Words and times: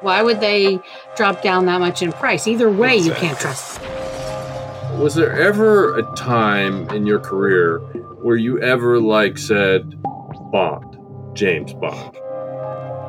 Why 0.00 0.22
would 0.22 0.40
they 0.40 0.80
drop 1.16 1.42
down 1.42 1.66
that 1.66 1.78
much 1.80 2.02
in 2.02 2.12
price? 2.12 2.46
Either 2.46 2.70
way, 2.70 2.96
you 2.96 3.12
can't 3.12 3.38
trust 3.38 3.80
them. 3.80 5.00
Was 5.00 5.14
there 5.14 5.32
ever 5.40 5.98
a 5.98 6.02
time 6.16 6.88
in 6.90 7.06
your 7.06 7.20
career 7.20 7.78
where 8.22 8.36
you 8.36 8.60
ever 8.60 8.98
like 8.98 9.38
said 9.38 10.00
Bond, 10.52 10.98
James 11.36 11.72
Bond? 11.74 12.16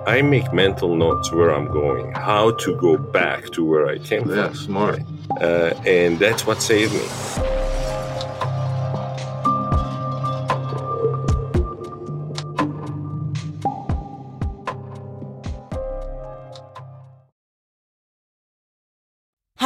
I 0.08 0.22
make 0.24 0.52
mental 0.52 0.96
notes 0.96 1.32
where 1.32 1.54
I'm 1.54 1.68
going, 1.68 2.12
how 2.14 2.52
to 2.52 2.76
go 2.78 2.98
back 2.98 3.50
to 3.52 3.64
where 3.64 3.88
I 3.88 3.98
came 4.00 4.28
Yeah, 4.30 4.48
from. 4.48 4.56
smart. 4.56 5.00
Uh, 5.40 5.74
and 5.86 6.18
that's 6.20 6.46
what 6.48 6.62
saved 6.62 6.94
me. 6.94 7.08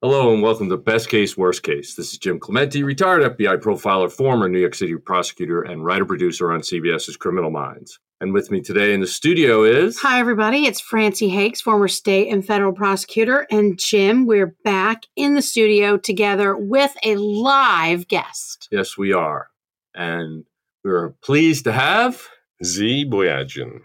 Hello 0.00 0.32
and 0.32 0.44
welcome 0.44 0.68
to 0.68 0.76
Best 0.76 1.08
Case, 1.08 1.36
Worst 1.36 1.64
Case. 1.64 1.96
This 1.96 2.12
is 2.12 2.18
Jim 2.18 2.38
Clemente, 2.38 2.84
retired 2.84 3.36
FBI 3.36 3.56
profiler, 3.56 4.08
former 4.08 4.48
New 4.48 4.60
York 4.60 4.76
City 4.76 4.94
prosecutor, 4.94 5.62
and 5.62 5.84
writer 5.84 6.04
producer 6.04 6.52
on 6.52 6.60
CBS's 6.60 7.16
Criminal 7.16 7.50
Minds. 7.50 7.98
And 8.20 8.32
with 8.32 8.52
me 8.52 8.60
today 8.60 8.94
in 8.94 9.00
the 9.00 9.08
studio 9.08 9.64
is. 9.64 9.98
Hi, 9.98 10.20
everybody. 10.20 10.66
It's 10.66 10.80
Francey 10.80 11.28
Hakes, 11.28 11.60
former 11.60 11.88
state 11.88 12.32
and 12.32 12.46
federal 12.46 12.72
prosecutor, 12.72 13.48
and 13.50 13.76
Jim. 13.76 14.24
We're 14.24 14.54
back 14.62 15.02
in 15.16 15.34
the 15.34 15.42
studio 15.42 15.96
together 15.96 16.56
with 16.56 16.96
a 17.04 17.16
live 17.16 18.06
guest. 18.06 18.68
Yes, 18.70 18.96
we 18.96 19.12
are. 19.12 19.48
And 19.96 20.44
we're 20.84 21.10
pleased 21.24 21.64
to 21.64 21.72
have. 21.72 22.22
Z 22.62 23.10
Boyadjian. 23.10 23.80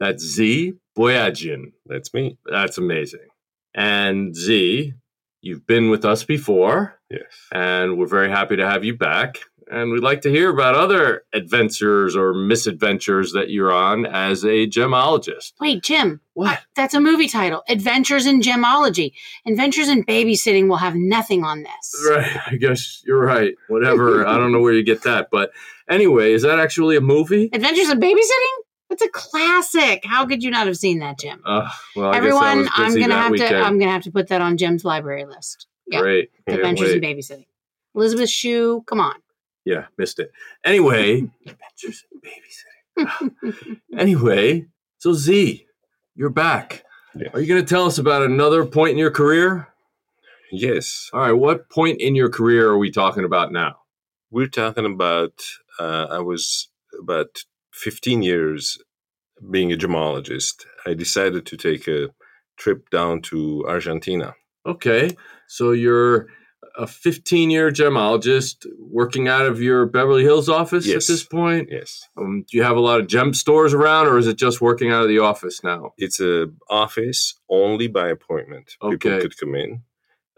That's 0.00 0.24
Z 0.24 0.72
Boyadjian. 0.98 1.66
That's 1.86 2.12
me. 2.12 2.36
That's 2.46 2.78
amazing. 2.78 3.28
And 3.76 4.34
Z, 4.34 4.94
you've 5.42 5.66
been 5.66 5.90
with 5.90 6.04
us 6.04 6.24
before, 6.24 6.98
Yes. 7.10 7.22
and 7.52 7.98
we're 7.98 8.06
very 8.08 8.30
happy 8.30 8.56
to 8.56 8.66
have 8.68 8.84
you 8.84 8.96
back. 8.96 9.38
And 9.68 9.90
we'd 9.90 10.02
like 10.04 10.20
to 10.20 10.30
hear 10.30 10.48
about 10.50 10.76
other 10.76 11.24
adventures 11.32 12.14
or 12.14 12.32
misadventures 12.32 13.32
that 13.32 13.50
you're 13.50 13.72
on 13.72 14.06
as 14.06 14.44
a 14.44 14.68
gemologist. 14.68 15.54
Wait, 15.60 15.82
Jim. 15.82 16.20
What? 16.34 16.58
uh, 16.58 16.60
That's 16.76 16.94
a 16.94 17.00
movie 17.00 17.26
title 17.26 17.64
Adventures 17.68 18.26
in 18.26 18.40
Gemology. 18.42 19.12
Adventures 19.44 19.88
in 19.88 20.04
Babysitting 20.04 20.68
will 20.68 20.76
have 20.76 20.94
nothing 20.94 21.42
on 21.42 21.64
this. 21.64 22.06
Right. 22.08 22.36
I 22.46 22.56
guess 22.56 23.02
you're 23.04 23.18
right. 23.20 23.54
Whatever. 23.68 24.24
I 24.28 24.36
don't 24.36 24.52
know 24.52 24.60
where 24.60 24.72
you 24.72 24.84
get 24.84 25.02
that. 25.02 25.30
But 25.32 25.50
anyway, 25.90 26.32
is 26.32 26.42
that 26.42 26.60
actually 26.60 26.96
a 26.96 27.00
movie? 27.00 27.50
Adventures 27.52 27.88
in 27.90 27.98
Babysitting? 27.98 28.56
That's 28.88 29.02
a 29.02 29.08
classic. 29.08 30.04
How 30.04 30.26
could 30.26 30.42
you 30.42 30.50
not 30.50 30.66
have 30.66 30.76
seen 30.76 31.00
that, 31.00 31.18
Jim? 31.18 31.42
Uh, 31.44 31.68
well, 31.96 32.12
I 32.12 32.16
Everyone, 32.16 32.62
guess 32.64 32.72
I 32.76 32.84
was 32.84 32.94
I'm 32.94 33.00
gonna 33.00 33.14
that 33.14 33.22
have 33.22 33.32
weekend. 33.32 33.50
to. 33.50 33.60
I'm 33.60 33.78
gonna 33.78 33.90
have 33.90 34.02
to 34.04 34.10
put 34.12 34.28
that 34.28 34.40
on 34.40 34.56
Jim's 34.56 34.84
library 34.84 35.24
list. 35.24 35.66
Yeah, 35.88 36.00
Great. 36.00 36.30
Can't 36.48 36.60
Adventures 36.60 36.92
in. 36.92 37.00
Babysitting. 37.00 37.46
Elizabeth 37.94 38.30
Shue, 38.30 38.82
come 38.86 39.00
on. 39.00 39.14
Yeah, 39.64 39.86
missed 39.98 40.18
it. 40.20 40.30
Anyway, 40.64 41.28
Adventures 41.46 42.04
in 42.12 42.20
Babysitting. 43.06 43.80
anyway, 43.98 44.66
so 44.98 45.12
Z, 45.12 45.66
you're 46.14 46.30
back. 46.30 46.84
Yeah. 47.14 47.28
Are 47.32 47.40
you 47.40 47.46
going 47.46 47.64
to 47.64 47.68
tell 47.68 47.86
us 47.86 47.98
about 47.98 48.22
another 48.22 48.64
point 48.66 48.92
in 48.92 48.98
your 48.98 49.10
career? 49.10 49.68
Yes. 50.52 51.08
All 51.12 51.20
right, 51.20 51.32
what 51.32 51.68
point 51.70 52.00
in 52.00 52.14
your 52.14 52.28
career 52.28 52.68
are 52.68 52.78
we 52.78 52.90
talking 52.90 53.24
about 53.24 53.52
now? 53.52 53.76
We're 54.30 54.48
talking 54.48 54.84
about, 54.86 55.32
uh, 55.80 56.06
I 56.10 56.18
was 56.20 56.68
about 57.00 57.38
15 57.76 58.22
years 58.22 58.78
being 59.50 59.72
a 59.72 59.76
gemologist. 59.76 60.64
I 60.86 60.94
decided 60.94 61.46
to 61.46 61.56
take 61.56 61.86
a 61.88 62.08
trip 62.56 62.88
down 62.90 63.20
to 63.22 63.64
Argentina. 63.68 64.34
Okay, 64.64 65.14
so 65.46 65.72
you're 65.72 66.26
a 66.78 66.86
15 66.86 67.50
year 67.50 67.70
gemologist 67.70 68.66
working 68.78 69.28
out 69.28 69.46
of 69.46 69.60
your 69.62 69.86
Beverly 69.86 70.22
Hills 70.24 70.48
office 70.48 70.86
Yes. 70.86 71.08
at 71.08 71.12
this 71.12 71.24
point. 71.24 71.68
Yes. 71.70 72.02
Um, 72.18 72.44
do 72.50 72.56
you 72.56 72.62
have 72.62 72.76
a 72.76 72.80
lot 72.80 73.00
of 73.00 73.06
gem 73.08 73.32
stores 73.34 73.72
around, 73.74 74.06
or 74.08 74.18
is 74.18 74.26
it 74.26 74.36
just 74.38 74.60
working 74.60 74.90
out 74.90 75.02
of 75.02 75.08
the 75.08 75.18
office 75.18 75.62
now? 75.62 75.92
It's 75.98 76.20
a 76.20 76.48
office 76.68 77.34
only 77.48 77.88
by 77.88 78.08
appointment. 78.08 78.74
People 78.80 78.94
Okay. 78.94 79.20
could 79.20 79.38
come 79.38 79.54
in. 79.54 79.82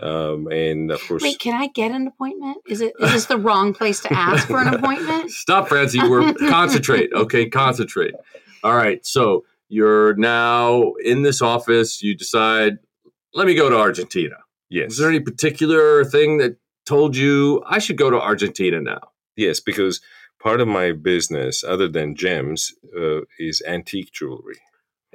Um, 0.00 0.46
and 0.48 0.90
of 0.92 1.00
course, 1.08 1.22
Wait, 1.22 1.38
can 1.40 1.54
I 1.60 1.66
get 1.68 1.90
an 1.90 2.06
appointment? 2.06 2.58
Is 2.68 2.80
it 2.80 2.92
is 3.00 3.12
this 3.12 3.24
the 3.26 3.36
wrong 3.38 3.74
place 3.74 4.00
to 4.00 4.12
ask 4.12 4.46
for 4.46 4.60
an 4.60 4.68
appointment? 4.72 5.30
Stop, 5.44 5.68
Francey. 5.68 5.98
We're 6.00 6.32
concentrate. 6.48 7.12
Okay, 7.12 7.48
concentrate. 7.48 8.14
All 8.62 8.76
right. 8.76 9.04
So 9.04 9.44
you're 9.68 10.14
now 10.14 10.92
in 11.04 11.22
this 11.22 11.42
office. 11.42 12.02
You 12.02 12.14
decide, 12.14 12.78
let 13.34 13.46
me 13.46 13.54
go 13.54 13.68
to 13.68 13.76
Argentina. 13.76 14.36
yes. 14.70 14.92
Is 14.92 14.98
there 14.98 15.08
any 15.08 15.20
particular 15.20 16.04
thing 16.04 16.38
that 16.38 16.56
told 16.86 17.16
you 17.16 17.62
I 17.66 17.78
should 17.78 17.98
go 17.98 18.08
to 18.10 18.20
Argentina 18.20 18.80
now? 18.80 19.00
Yes, 19.36 19.60
because 19.60 20.00
part 20.40 20.60
of 20.60 20.68
my 20.68 20.92
business, 20.92 21.62
other 21.64 21.88
than 21.88 22.14
gems, 22.16 22.72
uh, 22.96 23.20
is 23.38 23.62
antique 23.66 24.12
jewelry. 24.12 24.58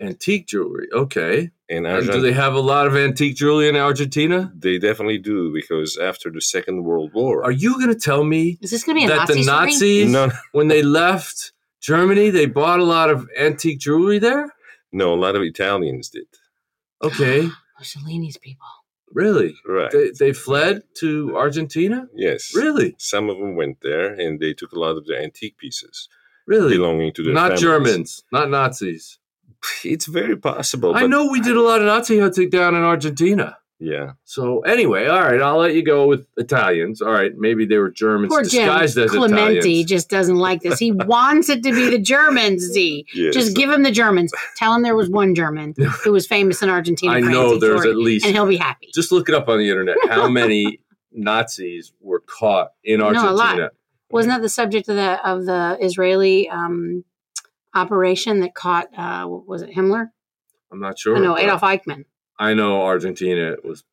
Antique 0.02 0.48
jewelry. 0.48 0.88
Okay. 0.92 1.52
And 1.70 1.86
And 1.88 2.08
do 2.08 2.20
they 2.22 2.34
have 2.34 2.56
a 2.56 2.60
lot 2.60 2.88
of 2.88 2.96
antique 2.96 3.36
jewelry 3.36 3.70
in 3.70 3.76
Argentina? 3.76 4.52
they 4.58 4.78
definitely 4.80 5.18
do 5.20 5.52
because 5.54 5.98
after 5.98 6.30
the 6.32 6.42
Second 6.42 6.84
World 6.84 7.12
War, 7.14 7.44
Are 7.44 7.52
you 7.52 7.76
going 7.76 7.94
to 7.94 8.00
tell 8.00 8.24
me 8.24 8.58
Is 8.62 8.72
this 8.72 8.84
going 8.84 8.98
to 8.98 9.08
be 9.08 9.12
a 9.12 9.16
that 9.16 9.28
Nazi 9.30 9.34
the 9.36 9.44
story? 9.44 9.66
Nazis, 9.66 10.12
no, 10.12 10.32
when 10.52 10.68
they 10.68 10.82
left 10.84 11.52
Germany, 11.82 12.30
they 12.32 12.46
bought 12.48 12.80
a 12.80 12.84
lot 12.84 13.10
of 13.10 13.28
antique 13.38 13.80
jewelry 13.80 14.20
there? 14.20 14.52
no, 14.92 15.14
a 15.14 15.20
lot 15.26 15.36
of 15.36 15.42
Italians 15.42 16.10
did. 16.10 16.28
Okay. 17.04 17.48
Mussolini's 17.80 18.38
people. 18.38 18.68
Really? 19.12 19.56
Right? 19.68 19.92
They, 19.92 20.10
they 20.18 20.34
fled 20.34 20.84
to 21.00 21.36
Argentina? 21.36 22.08
yes. 22.16 22.52
Really? 22.56 22.96
Some 22.98 23.30
of 23.30 23.38
them 23.38 23.56
went 23.56 23.78
there, 23.82 24.14
and 24.14 24.40
they 24.40 24.54
took 24.54 24.72
a 24.72 24.80
lot 24.80 24.98
of 24.98 25.06
the 25.06 25.20
antique 25.20 25.58
pieces 25.58 26.10
Really? 26.48 26.76
belonging 26.78 27.14
to 27.14 27.24
their 27.24 27.34
Not 27.34 27.60
families. 27.60 27.62
Germans, 27.62 28.24
not 28.32 28.50
Nazis. 28.50 29.20
It's 29.84 30.06
very 30.06 30.36
possible. 30.38 30.96
I 30.96 31.08
know 31.08 31.28
we 31.28 31.42
did 31.42 31.56
a 31.56 31.62
lot 31.62 31.80
of 31.82 31.88
Nazi 31.88 32.20
hunting 32.20 32.50
down 32.50 32.76
in 32.76 32.82
Argentina. 32.84 33.58
Yeah. 33.80 34.12
So 34.24 34.62
anyway, 34.62 35.08
all 35.08 35.20
right, 35.20 35.42
I'll 35.42 35.58
let 35.58 35.76
you 35.76 35.84
go 35.84 36.08
with 36.08 36.26
Italians. 36.38 37.02
All 37.02 37.12
right, 37.12 37.34
maybe 37.36 37.66
they 37.66 37.78
were 37.78 37.90
Germans 37.92 38.32
Poor 38.32 38.44
Jim 38.44 38.70
as 38.70 38.94
Clemente 38.96 39.58
Italians. 39.58 39.90
just 39.90 40.10
doesn't 40.10 40.38
like 40.38 40.62
this. 40.62 40.80
He 40.80 40.92
wants 40.94 41.50
it 41.50 41.64
to 41.64 41.72
be 41.74 41.90
the 41.90 42.00
Germans, 42.00 42.62
Z. 42.62 43.06
Yes. 43.14 43.34
Just 43.34 43.58
give 43.58 43.70
him 43.70 43.84
the 43.84 43.92
Germans. 43.92 44.32
Tell 44.56 44.74
him 44.74 44.84
there 44.84 44.96
was 44.96 45.10
one 45.10 45.36
German 45.36 45.74
who 46.04 46.14
was 46.14 46.26
famous 46.26 46.62
in 46.62 46.70
Argentina. 46.70 47.12
I 47.14 47.22
for 47.22 47.30
know 47.30 47.60
there's 47.60 47.82
jewelry, 47.82 47.90
at 47.90 47.98
least. 47.98 48.26
and 48.26 48.34
he'll 48.34 48.46
be 48.48 48.56
happy. 48.56 48.90
Just 48.94 49.12
look 49.12 49.28
it 49.28 49.36
up 49.36 49.50
on 49.50 49.58
the 49.60 49.70
internet. 49.70 49.98
How 50.08 50.30
many 50.30 50.80
Nazis 51.12 51.92
were 52.00 52.22
caught 52.22 52.70
in 52.86 53.00
No, 53.00 53.10
a 53.10 53.12
lot. 53.32 53.46
Argentina? 53.48 53.70
Wasn't 54.12 54.34
that 54.34 54.42
the 54.42 54.50
subject 54.50 54.88
of 54.88 54.96
the 54.96 55.28
of 55.30 55.46
the 55.46 55.78
Israeli 55.82 56.48
um, 56.48 57.04
operation 57.74 58.40
that 58.42 58.56
caught? 58.56 58.88
Uh, 58.98 59.28
was 59.28 59.62
it 59.62 59.72
Himmler? 59.72 60.10
I'm 60.72 60.80
not 60.80 60.98
sure. 60.98 61.20
No, 61.20 61.38
Adolf 61.38 61.62
Eichmann. 61.62 62.06
I 62.40 62.54
know 62.54 62.82
Argentina 62.82 63.56
was 63.64 63.84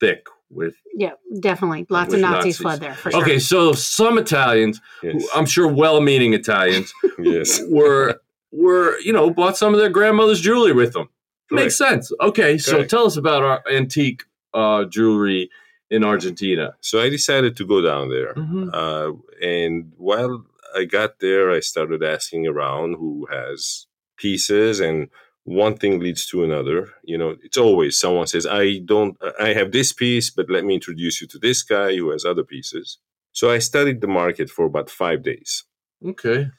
thick 0.00 0.26
with. 0.50 0.76
Yeah, 0.94 1.12
definitely. 1.40 1.86
Lots 1.88 2.14
of 2.14 2.20
Nazis, 2.20 2.36
Nazis. 2.36 2.56
fled 2.58 2.80
there 2.80 2.94
for 2.94 3.10
sure. 3.10 3.22
Okay, 3.22 3.38
so 3.38 3.72
some 3.72 4.18
Italians, 4.18 4.80
who 5.00 5.20
I'm 5.34 5.46
sure 5.46 5.66
well-meaning 5.68 6.32
Italians, 6.32 6.92
yes. 7.18 7.60
were 7.68 8.20
were 8.52 8.98
you 9.00 9.12
know 9.12 9.30
bought 9.30 9.56
some 9.56 9.74
of 9.74 9.80
their 9.80 9.90
grandmother's 9.90 10.40
jewelry 10.40 10.72
with 10.72 10.92
them. 10.92 11.08
Makes 11.50 11.78
sense. 11.78 12.10
Okay, 12.20 12.58
so 12.58 12.84
tell 12.84 13.06
us 13.06 13.16
about 13.16 13.42
our 13.42 13.62
antique 13.70 14.24
uh, 14.52 14.84
jewelry 14.84 15.48
in 15.90 16.02
Argentina. 16.02 16.74
So 16.80 17.00
I 17.00 17.08
decided 17.08 17.56
to 17.58 17.66
go 17.66 17.80
down 17.80 18.10
there. 18.10 18.34
Mhm. 18.34 18.70
Uh, 18.72 19.12
and 19.40 19.92
while 19.96 20.44
I 20.76 20.84
got 20.84 21.20
there, 21.20 21.50
I 21.50 21.60
started 21.60 22.02
asking 22.02 22.46
around 22.46 22.94
who 22.94 23.26
has 23.30 23.86
pieces, 24.16 24.80
and 24.80 25.08
one 25.44 25.76
thing 25.76 26.00
leads 26.00 26.26
to 26.26 26.44
another. 26.44 26.90
You 27.04 27.18
know, 27.18 27.36
it's 27.42 27.56
always 27.56 27.98
someone 27.98 28.26
says, 28.26 28.46
"I 28.46 28.78
don't, 28.78 29.16
I 29.40 29.54
have 29.54 29.72
this 29.72 29.92
piece, 29.92 30.30
but 30.30 30.50
let 30.50 30.64
me 30.64 30.74
introduce 30.74 31.20
you 31.20 31.26
to 31.28 31.38
this 31.38 31.62
guy 31.62 31.96
who 31.96 32.10
has 32.10 32.24
other 32.24 32.44
pieces." 32.44 32.98
So 33.32 33.50
I 33.50 33.58
studied 33.58 34.00
the 34.00 34.08
market 34.08 34.50
for 34.50 34.66
about 34.66 34.90
five 34.90 35.22
days. 35.22 35.64
Okay, 36.04 36.50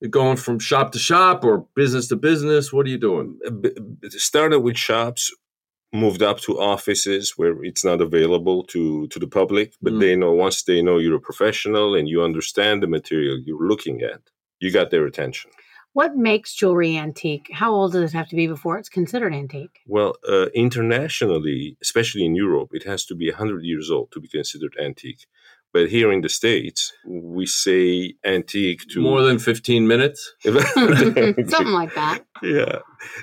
you're 0.00 0.10
going 0.10 0.36
from 0.36 0.58
shop 0.58 0.92
to 0.92 0.98
shop 0.98 1.44
or 1.44 1.66
business 1.74 2.08
to 2.08 2.16
business. 2.16 2.72
What 2.72 2.86
are 2.86 2.90
you 2.90 2.98
doing? 2.98 3.38
Started 4.08 4.60
with 4.60 4.76
shops 4.76 5.32
moved 5.92 6.22
up 6.22 6.38
to 6.40 6.58
offices 6.58 7.24
where 7.38 7.62
it's 7.62 7.84
not 7.84 8.00
available 8.00 8.64
to 8.72 9.06
to 9.12 9.18
the 9.18 9.26
public 9.40 9.68
but 9.82 9.92
Mm. 9.92 10.00
they 10.00 10.14
know 10.16 10.32
once 10.46 10.62
they 10.62 10.80
know 10.82 10.96
you're 10.98 11.16
a 11.22 11.28
professional 11.30 11.94
and 11.98 12.08
you 12.08 12.22
understand 12.22 12.82
the 12.82 12.86
material 12.98 13.36
you're 13.46 13.68
looking 13.72 14.00
at 14.12 14.20
you 14.62 14.70
got 14.72 14.90
their 14.90 15.06
attention 15.06 15.50
What 16.00 16.12
makes 16.16 16.54
jewelry 16.60 16.92
antique? 17.06 17.46
How 17.60 17.70
old 17.78 17.92
does 17.92 18.04
it 18.10 18.16
have 18.20 18.28
to 18.32 18.36
be 18.42 18.46
before 18.56 18.74
it's 18.78 18.88
considered 19.00 19.34
antique? 19.42 19.76
well 19.96 20.12
uh, 20.34 20.48
internationally 20.64 21.76
especially 21.86 22.24
in 22.28 22.34
europe 22.46 22.70
it 22.78 22.84
has 22.92 23.00
to 23.06 23.14
be 23.14 23.26
100 23.30 23.62
years 23.70 23.90
old 23.90 24.08
to 24.12 24.20
be 24.24 24.28
considered 24.38 24.74
antique 24.88 25.22
but 25.72 25.88
here 25.88 26.12
in 26.12 26.20
the 26.20 26.28
states 26.28 26.92
we 27.06 27.46
say 27.46 28.14
antique 28.24 28.82
to 28.90 29.00
More 29.00 29.22
than 29.22 29.38
15 29.38 29.86
minutes? 29.88 30.34
Something 30.42 31.72
like 31.72 31.94
that. 31.94 32.24
yeah. 32.42 32.78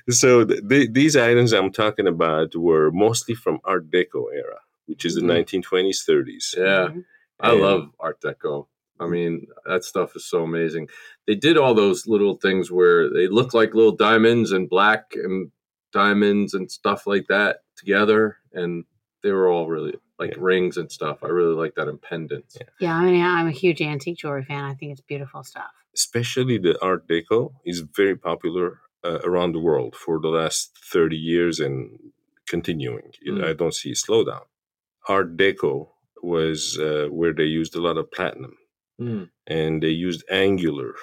So 0.10 0.46
th- 0.46 0.62
th- 0.68 0.90
these 0.92 1.16
items 1.16 1.54
I'm 1.54 1.72
talking 1.72 2.08
about 2.08 2.56
were 2.56 2.92
mostly 2.92 3.36
from 3.36 3.60
Art 3.66 3.90
Deco 3.92 4.26
era, 4.34 4.60
which 4.88 5.06
is 5.06 5.16
the 5.16 5.22
Mhm. 5.22 5.46
1920s, 5.46 6.04
30s. 6.08 6.56
Yeah. 6.58 6.88
Mhm. 6.90 7.06
I 7.40 7.52
And- 7.52 7.62
love 7.62 7.90
Art 8.00 8.20
Deco. 8.22 8.68
I 9.02 9.08
mean, 9.08 9.48
that 9.66 9.86
stuff 9.86 10.14
is 10.18 10.26
so 10.26 10.44
amazing. 10.44 10.90
They 11.26 11.36
did 11.36 11.58
all 11.58 11.74
those 11.74 12.06
little 12.06 12.36
things 12.36 12.70
where 12.70 13.10
they 13.10 13.28
look 13.30 13.54
like 13.54 13.74
little 13.74 13.96
diamonds 13.96 14.52
and 14.52 14.70
black 14.70 15.14
and 15.14 15.52
diamonds 15.94 16.54
and 16.54 16.70
stuff 16.70 17.08
like 17.08 17.28
that 17.28 17.60
together. 17.78 18.38
And 18.52 18.84
they 19.24 19.32
were 19.32 19.48
all 19.48 19.70
really 19.70 19.96
like 20.20 20.32
Yeah. 20.32 20.38
rings 20.52 20.78
and 20.78 20.92
stuff. 20.92 21.24
I 21.24 21.28
really 21.28 21.56
like 21.56 21.76
that 21.76 21.88
and 21.88 22.02
pendants. 22.02 22.58
Yeah, 22.80 22.96
I 22.96 23.06
mean, 23.06 23.24
I'm 23.24 23.48
a 23.48 23.52
huge 23.52 23.82
antique 23.82 24.18
jewelry 24.18 24.44
fan. 24.44 24.64
I 24.66 24.74
think 24.76 24.92
it's 24.92 25.02
beautiful 25.02 25.44
stuff. 25.44 25.72
Especially 25.96 26.58
the 26.58 26.76
Art 26.84 27.08
Deco 27.08 27.54
is 27.66 27.80
very 27.96 28.16
popular 28.18 28.82
uh, 29.04 29.20
around 29.24 29.54
the 29.54 29.60
world 29.60 29.96
for 29.96 30.20
the 30.20 30.28
last 30.28 30.78
30 30.92 31.16
years 31.16 31.60
and 31.60 31.98
continuing. 32.48 33.12
Mm. 33.28 33.44
I 33.50 33.54
don't 33.54 33.74
see 33.74 33.92
a 33.92 33.96
slowdown. 33.96 34.44
Art 35.08 35.38
Deco 35.38 35.88
was 36.22 36.78
uh, 36.78 37.08
where 37.10 37.34
they 37.34 37.46
used 37.46 37.76
a 37.76 37.82
lot 37.82 37.98
of 37.98 38.12
platinum 38.12 38.56
Mm. 39.00 39.30
and 39.48 39.82
they 39.82 39.90
used 40.08 40.26
angular 40.30 40.94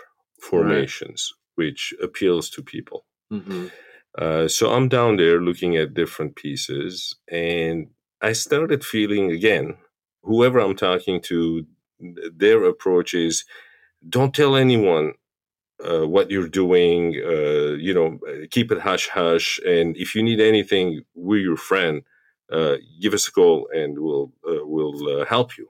formations, 0.43 1.33
which 1.55 1.95
appeals 2.03 2.51
to 2.51 2.63
people. 2.63 3.07
hmm 3.31 3.67
Uh, 4.19 4.49
so 4.49 4.73
I'm 4.73 4.89
down 4.89 5.17
there 5.17 5.41
looking 5.43 5.77
at 5.77 5.93
different 5.93 6.37
pieces, 6.37 7.17
and 7.31 7.89
I 8.29 8.33
started 8.35 8.85
feeling 8.85 9.27
again, 9.33 9.67
whoever 10.25 10.59
I'm 10.61 10.77
talking 10.77 11.21
to, 11.31 11.67
their 12.45 12.65
approach 12.65 13.15
is 13.15 13.45
don't 14.09 14.35
tell 14.35 14.57
anyone 14.57 15.15
uh, 15.89 16.07
what 16.15 16.31
you're 16.33 16.49
doing, 16.65 17.01
uh, 17.35 17.75
you 17.87 17.95
know, 17.95 18.11
uh, 18.29 18.47
keep 18.51 18.73
it 18.73 18.81
hush 18.81 19.09
hush. 19.09 19.61
And 19.67 19.97
if 19.97 20.15
you 20.17 20.23
need 20.23 20.41
anything, 20.41 21.03
we're 21.15 21.41
your 21.51 21.59
friend. 21.71 22.03
Uh, 22.53 22.77
give 23.03 23.15
us 23.15 23.29
a 23.29 23.33
call 23.33 23.69
and 23.75 23.99
we'll, 23.99 24.33
uh, 24.49 24.65
we'll 24.75 25.01
uh, 25.23 25.27
help 25.27 25.59
you. 25.59 25.69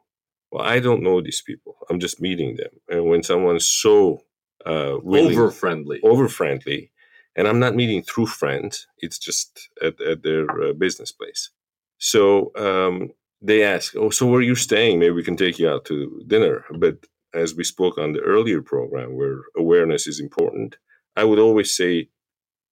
Well, 0.52 0.64
I 0.64 0.80
don't 0.80 1.02
know 1.02 1.20
these 1.22 1.42
people. 1.42 1.76
I'm 1.90 2.00
just 2.00 2.20
meeting 2.20 2.56
them. 2.56 2.72
And 2.88 3.06
when 3.10 3.22
someone's 3.22 3.66
so 3.66 4.20
uh, 4.66 4.96
willing, 5.02 5.38
Over 5.38 5.50
friendly. 5.52 6.00
over 6.04 6.28
friendly 6.28 6.92
and 7.36 7.48
i'm 7.48 7.60
not 7.60 7.76
meeting 7.76 8.02
through 8.02 8.26
friends 8.26 8.86
it's 8.98 9.18
just 9.18 9.70
at, 9.82 10.00
at 10.02 10.22
their 10.24 10.44
uh, 10.62 10.72
business 10.74 11.12
place 11.12 11.50
so 11.98 12.52
um, 12.56 13.10
they 13.42 13.62
ask 13.62 13.94
oh 13.96 14.10
so 14.10 14.26
where 14.26 14.40
are 14.40 14.42
you 14.42 14.54
staying 14.54 14.98
maybe 14.98 15.12
we 15.12 15.22
can 15.24 15.36
take 15.36 15.58
you 15.58 15.68
out 15.68 15.84
to 15.84 16.22
dinner 16.26 16.64
but 16.78 16.96
as 17.34 17.54
we 17.54 17.64
spoke 17.64 17.98
on 17.98 18.12
the 18.12 18.20
earlier 18.20 18.62
program 18.62 19.14
where 19.16 19.38
awareness 19.56 20.06
is 20.06 20.20
important 20.20 20.76
i 21.16 21.24
would 21.24 21.38
always 21.38 21.74
say 21.74 22.08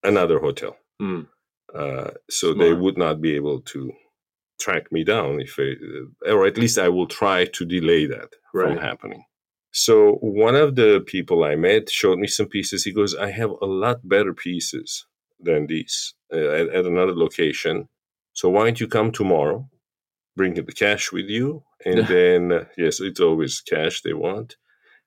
another 0.02 0.38
hotel 0.38 0.76
Mm. 1.02 1.26
uh, 1.74 2.10
so 2.30 2.54
they 2.54 2.72
would 2.72 2.96
not 2.96 3.20
be 3.20 3.34
able 3.34 3.60
to 3.62 3.92
track 4.60 4.92
me 4.92 5.02
down 5.02 5.40
if 5.40 5.58
I, 5.58 5.74
or 6.30 6.46
at 6.46 6.56
least 6.56 6.78
i 6.78 6.88
will 6.88 7.06
try 7.08 7.46
to 7.46 7.64
delay 7.64 8.06
that 8.06 8.30
Right. 8.54 8.68
from 8.74 8.78
happening 8.78 9.24
so 9.72 10.12
one 10.20 10.54
of 10.54 10.76
the 10.76 11.02
people 11.04 11.42
I 11.42 11.56
met 11.56 11.90
showed 11.90 12.20
me 12.20 12.28
some 12.28 12.46
pieces. 12.46 12.84
He 12.84 12.92
goes, 12.92 13.12
"I 13.16 13.32
have 13.32 13.50
a 13.60 13.66
lot 13.66 14.08
better 14.08 14.32
pieces 14.32 15.04
than 15.40 15.66
these 15.66 16.14
uh, 16.32 16.36
at, 16.60 16.68
at 16.68 16.84
another 16.86 17.16
location. 17.16 17.88
So 18.34 18.50
why 18.50 18.64
don't 18.64 18.80
you 18.80 18.88
come 18.88 19.12
tomorrow? 19.12 19.68
Bring 20.36 20.54
the 20.54 20.64
cash 20.64 21.12
with 21.12 21.26
you, 21.26 21.62
and 21.84 22.06
then 22.08 22.52
uh, 22.52 22.64
yes, 22.76 23.00
it's 23.00 23.20
always 23.20 23.60
cash 23.60 24.02
they 24.02 24.14
want. 24.14 24.56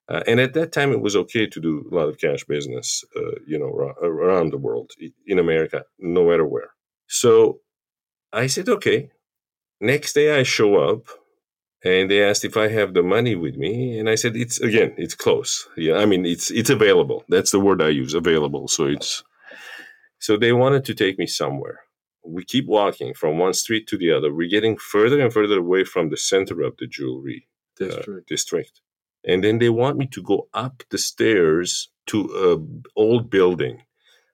Uh, 0.09 0.23
and 0.25 0.39
at 0.39 0.53
that 0.53 0.71
time, 0.71 0.93
it 0.93 1.01
was 1.01 1.17
okay 1.17 1.45
to 1.47 1.59
do 1.59 1.85
a 1.91 1.95
lot 1.95 2.07
of 2.07 2.17
cash 2.17 2.45
business, 2.45 3.03
uh, 3.17 3.35
you 3.45 3.59
know, 3.59 3.69
ra- 3.69 3.93
around 4.01 4.51
the 4.51 4.57
world, 4.57 4.91
in 5.25 5.37
America, 5.37 5.83
no 5.99 6.29
matter 6.29 6.45
where. 6.45 6.71
So 7.07 7.59
I 8.31 8.47
said, 8.47 8.69
okay. 8.69 9.09
Next 9.81 10.13
day, 10.13 10.39
I 10.39 10.43
show 10.43 10.77
up 10.77 11.07
and 11.83 12.09
they 12.09 12.23
asked 12.23 12.43
if 12.43 12.57
I 12.57 12.67
have 12.69 12.93
the 12.93 13.03
money 13.03 13.35
with 13.35 13.55
me, 13.55 13.99
and 13.99 14.09
I 14.09 14.15
said 14.15 14.35
it's 14.35 14.59
again, 14.59 14.93
it's 14.97 15.15
close. 15.15 15.67
Yeah, 15.77 15.95
I 15.95 16.05
mean 16.05 16.25
it's 16.25 16.49
it's 16.51 16.69
available. 16.69 17.23
That's 17.29 17.51
the 17.51 17.59
word 17.59 17.81
I 17.81 17.89
use, 17.89 18.13
available. 18.13 18.67
So 18.67 18.85
it's 18.85 19.23
so 20.19 20.37
they 20.37 20.53
wanted 20.53 20.85
to 20.85 20.95
take 20.95 21.19
me 21.19 21.27
somewhere. 21.27 21.81
We 22.27 22.43
keep 22.43 22.67
walking 22.67 23.13
from 23.13 23.37
one 23.37 23.53
street 23.53 23.87
to 23.87 23.97
the 23.97 24.11
other. 24.11 24.33
We're 24.33 24.49
getting 24.49 24.77
further 24.77 25.19
and 25.19 25.31
further 25.33 25.59
away 25.59 25.83
from 25.83 26.09
the 26.09 26.17
center 26.17 26.61
of 26.61 26.75
the 26.77 26.87
jewelry 26.87 27.47
uh, 27.81 27.85
District. 27.85 28.27
district, 28.27 28.81
and 29.25 29.43
then 29.43 29.59
they 29.59 29.69
want 29.69 29.97
me 29.97 30.07
to 30.07 30.21
go 30.21 30.47
up 30.53 30.83
the 30.89 30.97
stairs 30.97 31.89
to 32.07 32.19
a 32.47 32.99
old 32.99 33.29
building. 33.29 33.83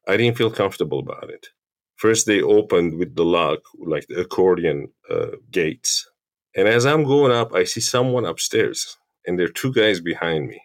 I 0.07 0.17
didn't 0.17 0.37
feel 0.37 0.51
comfortable 0.51 0.99
about 0.99 1.29
it. 1.29 1.47
First, 1.95 2.25
they 2.25 2.41
opened 2.41 2.97
with 2.97 3.15
the 3.15 3.23
lock, 3.23 3.59
like 3.79 4.07
the 4.07 4.21
accordion 4.21 4.89
uh, 5.09 5.37
gates. 5.51 6.09
And 6.55 6.67
as 6.67 6.85
I'm 6.85 7.03
going 7.03 7.31
up, 7.31 7.53
I 7.53 7.63
see 7.63 7.81
someone 7.81 8.25
upstairs, 8.25 8.97
and 9.25 9.39
there 9.39 9.47
are 9.47 9.51
two 9.51 9.71
guys 9.73 10.01
behind 10.01 10.47
me. 10.47 10.61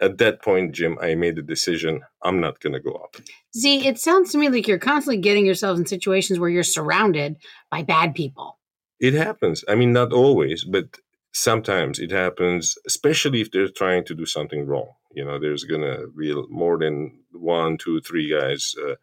At 0.00 0.18
that 0.18 0.42
point, 0.42 0.72
Jim, 0.74 0.98
I 1.00 1.14
made 1.14 1.36
the 1.36 1.42
decision 1.42 2.02
I'm 2.22 2.40
not 2.40 2.60
going 2.60 2.74
to 2.74 2.80
go 2.80 2.92
up. 2.92 3.16
See, 3.54 3.86
it 3.86 3.98
sounds 3.98 4.32
to 4.32 4.38
me 4.38 4.48
like 4.48 4.68
you're 4.68 4.78
constantly 4.78 5.20
getting 5.22 5.46
yourself 5.46 5.78
in 5.78 5.86
situations 5.86 6.38
where 6.38 6.50
you're 6.50 6.62
surrounded 6.62 7.36
by 7.70 7.82
bad 7.82 8.14
people. 8.14 8.58
It 9.00 9.14
happens. 9.14 9.64
I 9.68 9.74
mean, 9.74 9.92
not 9.92 10.12
always, 10.12 10.64
but 10.64 10.98
sometimes 11.32 11.98
it 11.98 12.10
happens, 12.10 12.76
especially 12.86 13.40
if 13.40 13.50
they're 13.50 13.68
trying 13.68 14.04
to 14.06 14.14
do 14.14 14.26
something 14.26 14.66
wrong. 14.66 14.88
You 15.14 15.24
know, 15.24 15.38
there's 15.38 15.64
going 15.64 15.82
to 15.82 16.08
be 16.16 16.34
more 16.50 16.78
than 16.78 17.18
one, 17.32 17.78
two, 17.78 18.00
three 18.00 18.30
guys. 18.30 18.74
Uh, 18.78 18.94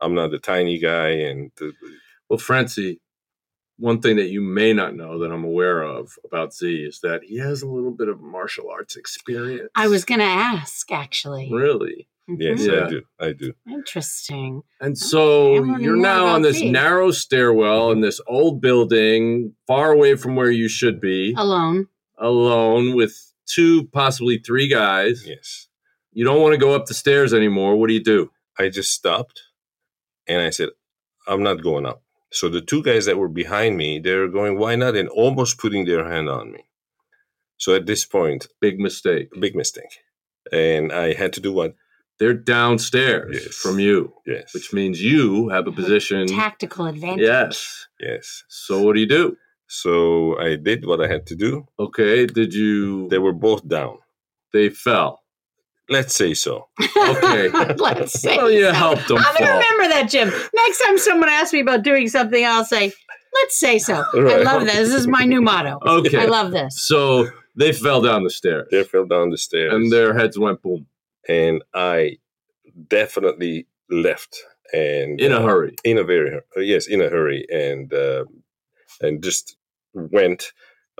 I'm 0.00 0.14
not 0.14 0.34
a 0.34 0.38
tiny 0.38 0.78
guy, 0.78 1.08
and 1.08 1.50
the, 1.56 1.72
Well, 2.28 2.38
Francey, 2.38 3.00
one 3.78 4.00
thing 4.00 4.16
that 4.16 4.28
you 4.30 4.40
may 4.40 4.72
not 4.72 4.94
know 4.94 5.18
that 5.18 5.30
I'm 5.32 5.44
aware 5.44 5.82
of 5.82 6.12
about 6.24 6.54
Z 6.54 6.66
is 6.84 7.00
that 7.02 7.22
he 7.24 7.36
has 7.38 7.62
a 7.62 7.68
little 7.68 7.90
bit 7.90 8.08
of 8.08 8.20
martial 8.20 8.70
arts 8.70 8.96
experience. 8.96 9.68
I 9.74 9.86
was 9.88 10.04
going 10.04 10.20
to 10.20 10.24
ask, 10.26 10.90
actually. 10.90 11.50
really. 11.52 12.08
yes, 12.28 12.60
Mhm. 12.62 12.66
Yeah. 12.72 12.86
I 12.86 12.88
do. 12.90 13.02
I 13.20 13.32
do. 13.32 13.52
Interesting. 13.68 14.62
And 14.80 14.96
so 14.98 15.54
you're 15.78 15.94
now 15.96 16.26
on 16.26 16.42
this 16.42 16.56
Z. 16.58 16.70
narrow 16.72 17.10
stairwell 17.12 17.92
in 17.92 18.00
this 18.00 18.20
old 18.26 18.60
building, 18.60 19.54
far 19.66 19.92
away 19.92 20.16
from 20.16 20.34
where 20.36 20.50
you 20.50 20.68
should 20.68 21.00
be, 21.00 21.34
Alone. 21.36 21.86
alone 22.18 22.96
with 22.96 23.14
two, 23.46 23.84
possibly 23.92 24.38
three 24.38 24.66
guys. 24.68 25.24
Yes. 25.26 25.68
You 26.12 26.24
don't 26.24 26.40
want 26.42 26.54
to 26.54 26.58
go 26.58 26.74
up 26.74 26.86
the 26.86 26.94
stairs 26.94 27.32
anymore. 27.34 27.76
What 27.76 27.88
do 27.88 27.94
you 27.94 28.02
do? 28.02 28.30
I 28.58 28.70
just 28.70 28.90
stopped 28.92 29.42
and 30.26 30.40
I 30.40 30.50
said, 30.50 30.70
I'm 31.28 31.42
not 31.44 31.62
going 31.62 31.86
up. 31.86 32.02
So 32.32 32.48
the 32.48 32.60
two 32.60 32.82
guys 32.82 33.04
that 33.06 33.18
were 33.18 33.28
behind 33.28 33.76
me, 33.76 33.98
they're 33.98 34.28
going, 34.28 34.58
why 34.58 34.76
not? 34.76 34.96
And 34.96 35.08
almost 35.08 35.58
putting 35.58 35.84
their 35.84 36.08
hand 36.08 36.28
on 36.28 36.52
me. 36.52 36.64
So 37.58 37.74
at 37.74 37.86
this 37.86 38.04
point, 38.04 38.48
Big 38.60 38.78
mistake. 38.78 39.28
big 39.40 39.54
mistake. 39.54 40.00
And 40.52 40.92
I 40.92 41.14
had 41.14 41.32
to 41.34 41.40
do 41.40 41.52
what? 41.52 41.74
They're 42.18 42.34
downstairs 42.34 43.38
Yes. 43.44 43.54
from 43.56 43.78
you, 43.78 44.12
Yes. 44.26 44.52
which 44.54 44.72
means 44.72 45.02
you 45.02 45.48
have 45.50 45.66
a 45.66 45.72
position. 45.72 46.26
Tactical 46.26 46.86
advantage. 46.86 47.24
Yes. 47.24 47.86
yes. 48.00 48.44
So 48.48 48.82
what 48.82 48.94
do 48.94 49.00
you 49.00 49.06
do? 49.06 49.36
So 49.68 50.38
I 50.38 50.56
did 50.56 50.86
what 50.86 51.00
I 51.00 51.08
had 51.08 51.26
to 51.26 51.34
do. 51.36 51.66
Okay. 51.78 52.26
Did 52.26 52.54
you? 52.54 53.08
They 53.08 53.18
were 53.18 53.32
both 53.32 53.66
down. 53.68 53.98
They 54.52 54.68
fell. 54.70 55.22
Let's 55.88 56.14
say 56.14 56.34
so. 56.34 56.68
Okay. 56.96 57.48
Let's 57.76 58.20
say. 58.20 58.36
Well, 58.36 58.50
you 58.50 58.64
so. 58.64 58.72
helped 58.72 59.06
them 59.08 59.18
I'm 59.18 59.24
going 59.24 59.36
to 59.36 59.46
fall. 59.46 59.58
remember 59.60 59.88
that, 59.94 60.10
Jim. 60.10 60.32
Next 60.54 60.80
time 60.80 60.98
someone 60.98 61.28
asks 61.28 61.52
me 61.52 61.60
about 61.60 61.82
doing 61.84 62.08
something, 62.08 62.44
I'll 62.44 62.64
say, 62.64 62.92
let's 63.34 63.58
say 63.58 63.78
so. 63.78 64.04
I 64.14 64.18
Right. 64.18 64.42
love 64.44 64.62
this. 64.64 64.74
This 64.74 64.92
is 64.94 65.06
my 65.06 65.24
new 65.24 65.40
motto. 65.40 65.78
Okay. 65.86 66.18
I 66.18 66.24
love 66.26 66.50
this. 66.50 66.84
So 66.86 67.28
they 67.54 67.72
fell 67.72 68.00
down 68.02 68.24
the 68.24 68.30
stairs, 68.30 68.66
They 68.72 68.82
fell 68.82 69.06
down 69.06 69.30
the 69.30 69.38
stairs. 69.38 69.72
and 69.72 69.92
their 69.92 70.12
heads 70.18 70.36
went 70.38 70.62
boom 70.62 70.86
and 71.28 71.62
I 71.74 72.18
definitely 72.88 73.66
left. 73.90 74.36
And 74.72 75.20
in 75.20 75.30
a 75.32 75.36
uh, 75.36 75.42
hurry. 75.46 75.76
in 75.84 75.96
a 75.98 76.02
very 76.04 76.30
hur- 76.30 76.44
uh, 76.56 76.60
yes 76.60 76.88
in 76.88 77.00
a 77.00 77.08
hurry 77.08 77.46
and 77.52 77.92
uh, 77.94 78.24
and 79.00 79.22
just 79.22 79.56
went 79.94 80.52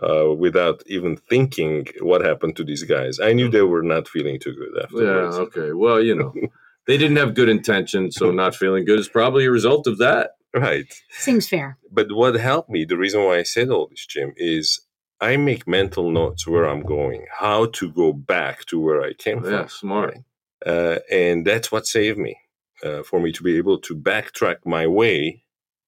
uh, 0.03 0.33
without 0.35 0.83
even 0.87 1.17
thinking 1.17 1.87
what 2.01 2.25
happened 2.25 2.55
to 2.57 2.65
these 2.65 2.83
guys 2.85 3.19
i 3.21 3.33
knew 3.33 3.49
they 3.49 3.63
were 3.63 3.83
not 3.83 4.09
feeling 4.09 4.39
too 4.39 4.55
good 4.55 4.73
Yeah. 4.93 5.45
Okay. 5.47 5.73
Well, 5.73 6.01
you 6.03 6.15
know, 6.15 6.33
they 6.87 6.97
didn't 6.99 7.17
have 7.17 7.35
good 7.35 7.49
intentions, 7.49 8.17
so 8.17 8.31
not 8.43 8.55
feeling 8.55 8.85
good 8.85 8.99
is 9.01 9.09
probably 9.09 9.45
a 9.47 9.51
result 9.51 9.87
of 9.87 9.99
that. 9.99 10.31
right. 10.55 10.87
Seems 11.11 11.49
fair. 11.49 11.79
But 11.91 12.09
what 12.13 12.35
helped 12.37 12.71
me, 12.71 12.85
the 12.85 12.97
reason 12.97 13.25
why 13.25 13.39
I 13.39 13.43
said 13.45 13.71
all 13.71 13.89
this, 13.89 14.07
Jim, 14.07 14.33
is 14.37 14.81
I 15.21 15.37
make 15.37 15.67
mental 15.67 16.11
notes 16.11 16.47
where 16.47 16.67
I'm 16.69 16.83
going, 16.83 17.27
how 17.39 17.67
to 17.79 17.91
go 17.91 18.13
back 18.13 18.65
to 18.67 18.79
where 18.79 19.03
I 19.03 19.13
came 19.15 19.39
Yeah, 19.39 19.43
from. 19.43 19.53
Yeah, 19.53 19.67
smart. 19.67 20.15
right? 20.15 20.25
Uh, 20.75 20.99
and 21.11 21.47
that's 21.47 21.73
what 21.73 21.87
saved 21.87 22.19
me, 22.19 22.37
uh, 22.85 23.03
for 23.03 23.19
me 23.21 23.33
to 23.33 23.43
be 23.43 23.57
able 23.57 23.79
to 23.81 23.95
backtrack 23.97 24.57
my 24.65 24.87
way 24.87 25.43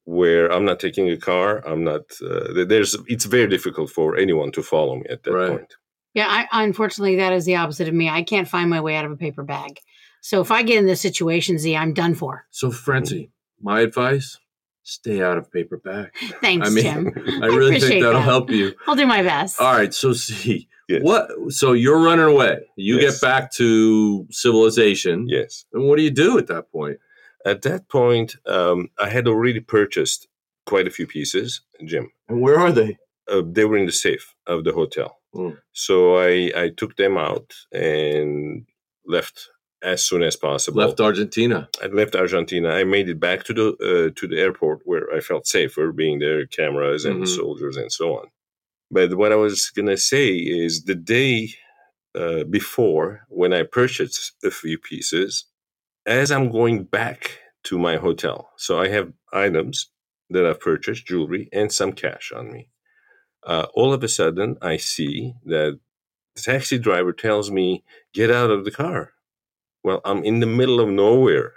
where 0.08 0.50
I'm 0.50 0.64
not 0.64 0.80
taking 0.80 1.10
a 1.10 1.18
car. 1.18 1.62
I'm 1.68 1.84
not, 1.84 2.00
uh, 2.24 2.64
there's, 2.66 2.96
it's 3.08 3.26
very 3.26 3.46
difficult 3.46 3.90
for 3.90 4.16
anyone 4.16 4.50
to 4.52 4.62
follow 4.62 4.96
me 4.96 5.04
at 5.10 5.22
that 5.24 5.32
Right. 5.32 5.50
point. 5.50 5.74
Yeah, 6.14 6.26
I, 6.28 6.64
unfortunately, 6.64 7.16
that 7.16 7.34
is 7.34 7.44
the 7.44 7.56
opposite 7.56 7.88
of 7.88 7.94
me. 7.94 8.08
I 8.08 8.22
can't 8.22 8.48
find 8.48 8.70
my 8.70 8.80
way 8.80 8.96
out 8.96 9.04
of 9.04 9.12
a 9.12 9.16
paper 9.16 9.42
bag. 9.42 9.78
So 10.22 10.40
if 10.40 10.50
I 10.50 10.62
get 10.62 10.78
in 10.78 10.86
this 10.86 11.02
situation, 11.02 11.58
Z, 11.58 11.76
I'm 11.76 11.92
done 11.92 12.14
for. 12.14 12.46
So, 12.50 12.70
Frenzy, 12.70 13.30
my 13.60 13.80
advice: 13.80 14.38
stay 14.82 15.22
out 15.22 15.36
of 15.36 15.52
paper 15.52 15.76
bag. 15.76 16.08
Thanks, 16.40 16.66
I 16.66 16.70
mean, 16.70 16.84
Jim. 16.84 17.12
I 17.42 17.46
really 17.46 17.66
appreciate 17.76 17.88
think 17.88 18.02
that'll 18.02 18.20
that. 18.20 18.24
help 18.34 18.50
you. 18.50 18.72
I'll 18.86 18.96
do 18.96 19.06
my 19.06 19.22
best. 19.22 19.60
All 19.60 19.72
right, 19.74 19.92
so 19.92 20.14
see 20.14 20.68
Yes. 20.88 21.02
what? 21.02 21.28
So 21.50 21.72
you're 21.74 22.00
running 22.02 22.24
away. 22.24 22.60
You 22.76 22.98
Yes. 22.98 23.20
get 23.20 23.28
back 23.28 23.52
to 23.56 24.26
civilization, 24.30 25.28
Yes. 25.28 25.66
and 25.74 25.86
what 25.86 25.96
do 25.98 26.02
you 26.02 26.10
do 26.10 26.38
at 26.38 26.46
that 26.46 26.72
point? 26.72 26.96
At 27.48 27.62
that 27.62 27.88
point, 27.88 28.36
um, 28.46 28.90
I 28.98 29.08
had 29.08 29.26
already 29.26 29.60
purchased 29.60 30.28
quite 30.66 30.86
a 30.86 30.90
few 30.90 31.06
pieces, 31.06 31.62
Jim. 31.90 32.10
And 32.28 32.42
where 32.42 32.58
are 32.58 32.72
they? 32.72 32.98
Uh, 33.30 33.42
they 33.56 33.64
were 33.64 33.78
in 33.78 33.86
the 33.86 33.92
safe 34.06 34.34
of 34.46 34.64
the 34.64 34.72
hotel. 34.72 35.10
Mm. 35.34 35.56
So 35.72 36.18
I, 36.18 36.52
I 36.64 36.66
took 36.76 36.96
them 36.96 37.16
out 37.16 37.54
and 37.72 38.66
left 39.06 39.48
as 39.82 40.04
soon 40.04 40.22
as 40.22 40.36
possible. 40.36 40.78
Left 40.84 41.00
Argentina. 41.00 41.68
I 41.82 41.86
left 41.86 42.14
Argentina. 42.14 42.68
I 42.70 42.84
made 42.84 43.08
it 43.08 43.20
back 43.20 43.44
to 43.44 43.54
the 43.54 43.66
uh, 43.90 44.10
to 44.18 44.26
the 44.26 44.38
airport 44.38 44.80
where 44.84 45.06
I 45.16 45.20
felt 45.20 45.46
safer, 45.46 45.92
being 45.92 46.18
there, 46.18 46.46
cameras 46.46 47.04
and 47.04 47.22
Mhm. 47.22 47.28
soldiers 47.28 47.76
and 47.76 47.90
so 47.92 48.06
on. 48.18 48.26
But 48.90 49.14
what 49.14 49.32
I 49.32 49.36
was 49.36 49.70
gonna 49.76 49.96
say 50.14 50.28
is 50.36 50.84
the 50.84 50.94
day 51.18 51.34
uh, 52.14 52.44
before 52.44 53.08
when 53.28 53.52
I 53.52 53.62
purchased 53.62 54.32
a 54.44 54.50
few 54.50 54.78
pieces, 54.90 55.44
as 56.08 56.32
I'm 56.32 56.50
going 56.50 56.84
back 56.84 57.38
to 57.64 57.78
my 57.78 57.96
hotel, 57.96 58.50
so 58.56 58.80
I 58.80 58.88
have 58.88 59.12
items 59.32 59.90
that 60.30 60.46
I've 60.46 60.60
purchased, 60.60 61.06
jewelry 61.06 61.48
and 61.52 61.72
some 61.72 61.92
cash 61.92 62.32
on 62.34 62.52
me. 62.52 62.70
Uh, 63.46 63.66
all 63.74 63.92
of 63.92 64.02
a 64.04 64.08
sudden, 64.08 64.56
I 64.62 64.76
see 64.78 65.34
that 65.46 65.78
the 66.36 66.42
taxi 66.42 66.78
driver 66.78 67.12
tells 67.12 67.50
me, 67.50 67.84
"Get 68.14 68.30
out 68.30 68.50
of 68.50 68.64
the 68.64 68.70
car." 68.70 69.12
Well, 69.84 70.00
I'm 70.04 70.24
in 70.24 70.40
the 70.40 70.46
middle 70.46 70.80
of 70.80 70.88
nowhere. 70.88 71.54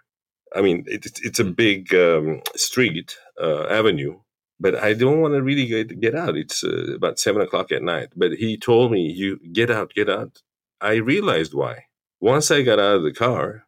I 0.56 0.62
mean, 0.62 0.80
it, 0.88 1.06
it's- 1.08 1.22
it's 1.28 1.40
a 1.40 1.46
big 1.46 1.94
um, 1.96 2.42
street 2.56 3.18
uh, 3.42 3.66
avenue, 3.80 4.20
but 4.60 4.76
I 4.76 4.94
don't 4.94 5.22
want 5.22 5.34
to 5.36 5.42
really 5.44 5.66
get, 5.68 6.00
get 6.00 6.16
out. 6.16 6.38
It's 6.38 6.64
uh, 6.64 6.94
about 6.96 7.20
seven 7.20 7.42
o'clock 7.42 7.72
at 7.72 7.84
night. 7.84 8.10
But 8.16 8.34
he 8.34 8.58
told 8.58 8.92
me, 8.92 9.02
"You 9.12 9.40
get 9.54 9.70
out, 9.72 9.94
get 9.94 10.10
out." 10.10 10.42
I 10.82 10.96
realized 10.96 11.54
why. 11.54 11.86
Once 12.20 12.52
I 12.52 12.62
got 12.64 12.80
out 12.80 12.98
of 12.98 13.04
the 13.04 13.14
car, 13.14 13.66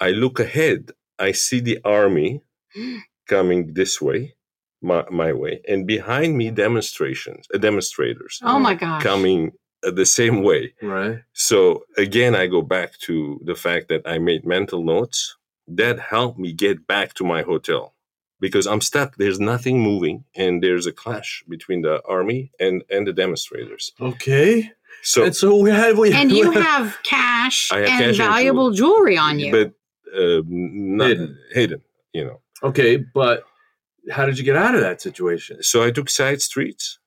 I 0.00 0.10
look 0.10 0.40
ahead. 0.40 0.92
I 1.18 1.32
see 1.32 1.60
the 1.60 1.78
army 1.84 2.42
coming 3.28 3.74
this 3.74 4.00
way, 4.00 4.34
my, 4.82 5.04
my 5.10 5.32
way, 5.32 5.60
and 5.68 5.86
behind 5.86 6.36
me, 6.36 6.50
demonstrations, 6.50 7.46
uh, 7.54 7.58
demonstrators 7.58 8.40
oh 8.42 8.58
my 8.58 8.74
gosh. 8.74 9.02
coming 9.02 9.52
uh, 9.86 9.90
the 9.90 10.06
same 10.06 10.42
way. 10.42 10.74
Right. 10.82 11.20
So 11.32 11.84
again, 11.96 12.34
I 12.34 12.46
go 12.46 12.62
back 12.62 12.98
to 13.00 13.40
the 13.44 13.54
fact 13.54 13.88
that 13.88 14.02
I 14.06 14.18
made 14.18 14.44
mental 14.44 14.84
notes 14.84 15.36
that 15.68 15.98
helped 15.98 16.38
me 16.38 16.52
get 16.52 16.86
back 16.86 17.14
to 17.14 17.24
my 17.24 17.42
hotel 17.42 17.94
because 18.40 18.66
I'm 18.66 18.80
stuck. 18.80 19.16
There's 19.16 19.40
nothing 19.40 19.80
moving, 19.80 20.24
and 20.34 20.62
there's 20.62 20.86
a 20.86 20.92
clash 20.92 21.44
between 21.48 21.82
the 21.82 22.02
army 22.06 22.52
and 22.60 22.84
and 22.90 23.06
the 23.06 23.12
demonstrators. 23.12 23.92
Okay. 24.00 24.70
So, 25.02 25.24
and 25.24 25.36
so 25.36 25.56
we 25.56 25.70
had 25.70 25.96
we 25.96 26.12
and 26.12 26.32
you 26.32 26.50
have 26.50 26.96
cash 27.02 27.70
I 27.70 27.80
have 27.80 27.88
and 27.88 27.98
cash 27.98 28.06
and 28.08 28.16
valuable 28.16 28.72
jewelry 28.72 29.16
on 29.16 29.38
you. 29.38 29.52
but 29.52 29.72
uh, 30.14 30.42
not 30.46 31.08
Hidden. 31.08 31.38
hidden. 31.52 31.80
you 32.12 32.24
know. 32.24 32.40
okay, 32.62 32.96
but 32.96 33.44
how 34.10 34.26
did 34.26 34.38
you 34.38 34.44
get 34.44 34.56
out 34.56 34.74
of 34.74 34.80
that 34.82 35.00
situation? 35.00 35.62
So 35.62 35.82
I 35.82 35.90
took 35.90 36.08
side 36.10 36.42
streets. 36.42 36.98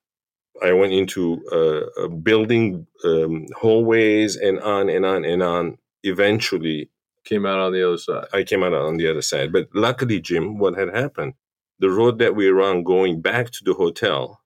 I 0.62 0.74
went 0.74 0.91
into 0.94 1.41
uh, 1.51 2.08
building 2.10 2.86
um, 3.06 3.46
hallways 3.56 4.36
and 4.36 4.60
on 4.60 4.89
and 4.89 5.06
on 5.06 5.24
and 5.25 5.41
on. 5.44 5.77
Eventually, 6.03 6.89
Came 7.25 7.46
out 7.46 7.60
on 7.60 7.74
the 7.74 7.86
other 7.88 7.98
side. 7.98 8.25
I 8.34 8.44
came 8.44 8.63
out 8.63 8.74
on 8.74 8.98
the 8.98 9.08
other 9.10 9.22
side. 9.22 9.51
But 9.53 9.68
luckily, 9.75 10.20
Jim, 10.20 10.58
what 10.58 10.75
had 10.77 10.89
happened, 10.96 11.34
the 11.77 11.89
road 11.89 12.18
that 12.20 12.36
we 12.36 12.50
were 12.51 12.62
on 12.62 12.84
going 12.84 13.22
back 13.22 13.51
to 13.51 13.63
the 13.63 13.74
hotel 13.74 14.41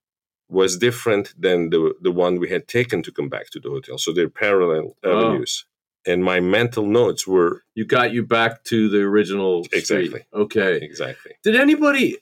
was 0.49 0.77
different 0.77 1.33
than 1.39 1.69
the, 1.69 1.93
the 2.01 2.11
one 2.11 2.39
we 2.39 2.49
had 2.49 2.67
taken 2.67 3.01
to 3.03 3.11
come 3.11 3.29
back 3.29 3.49
to 3.51 3.59
the 3.59 3.69
hotel. 3.69 3.97
So 3.97 4.11
they're 4.11 4.27
parallel 4.29 4.97
Oh. 5.03 5.17
avenues. 5.17 5.65
And 6.05 6.23
my 6.23 6.39
mental 6.41 6.85
notes 6.85 7.25
were 7.25 7.63
You 7.75 7.85
got 7.85 8.11
you 8.11 8.23
back 8.25 8.63
to 8.65 8.89
the 8.89 8.99
original 8.99 9.63
street. 9.63 9.79
Exactly. 9.79 10.25
Okay. 10.33 10.77
exactly. 10.81 11.31
Did 11.43 11.55
anybody? 11.55 12.17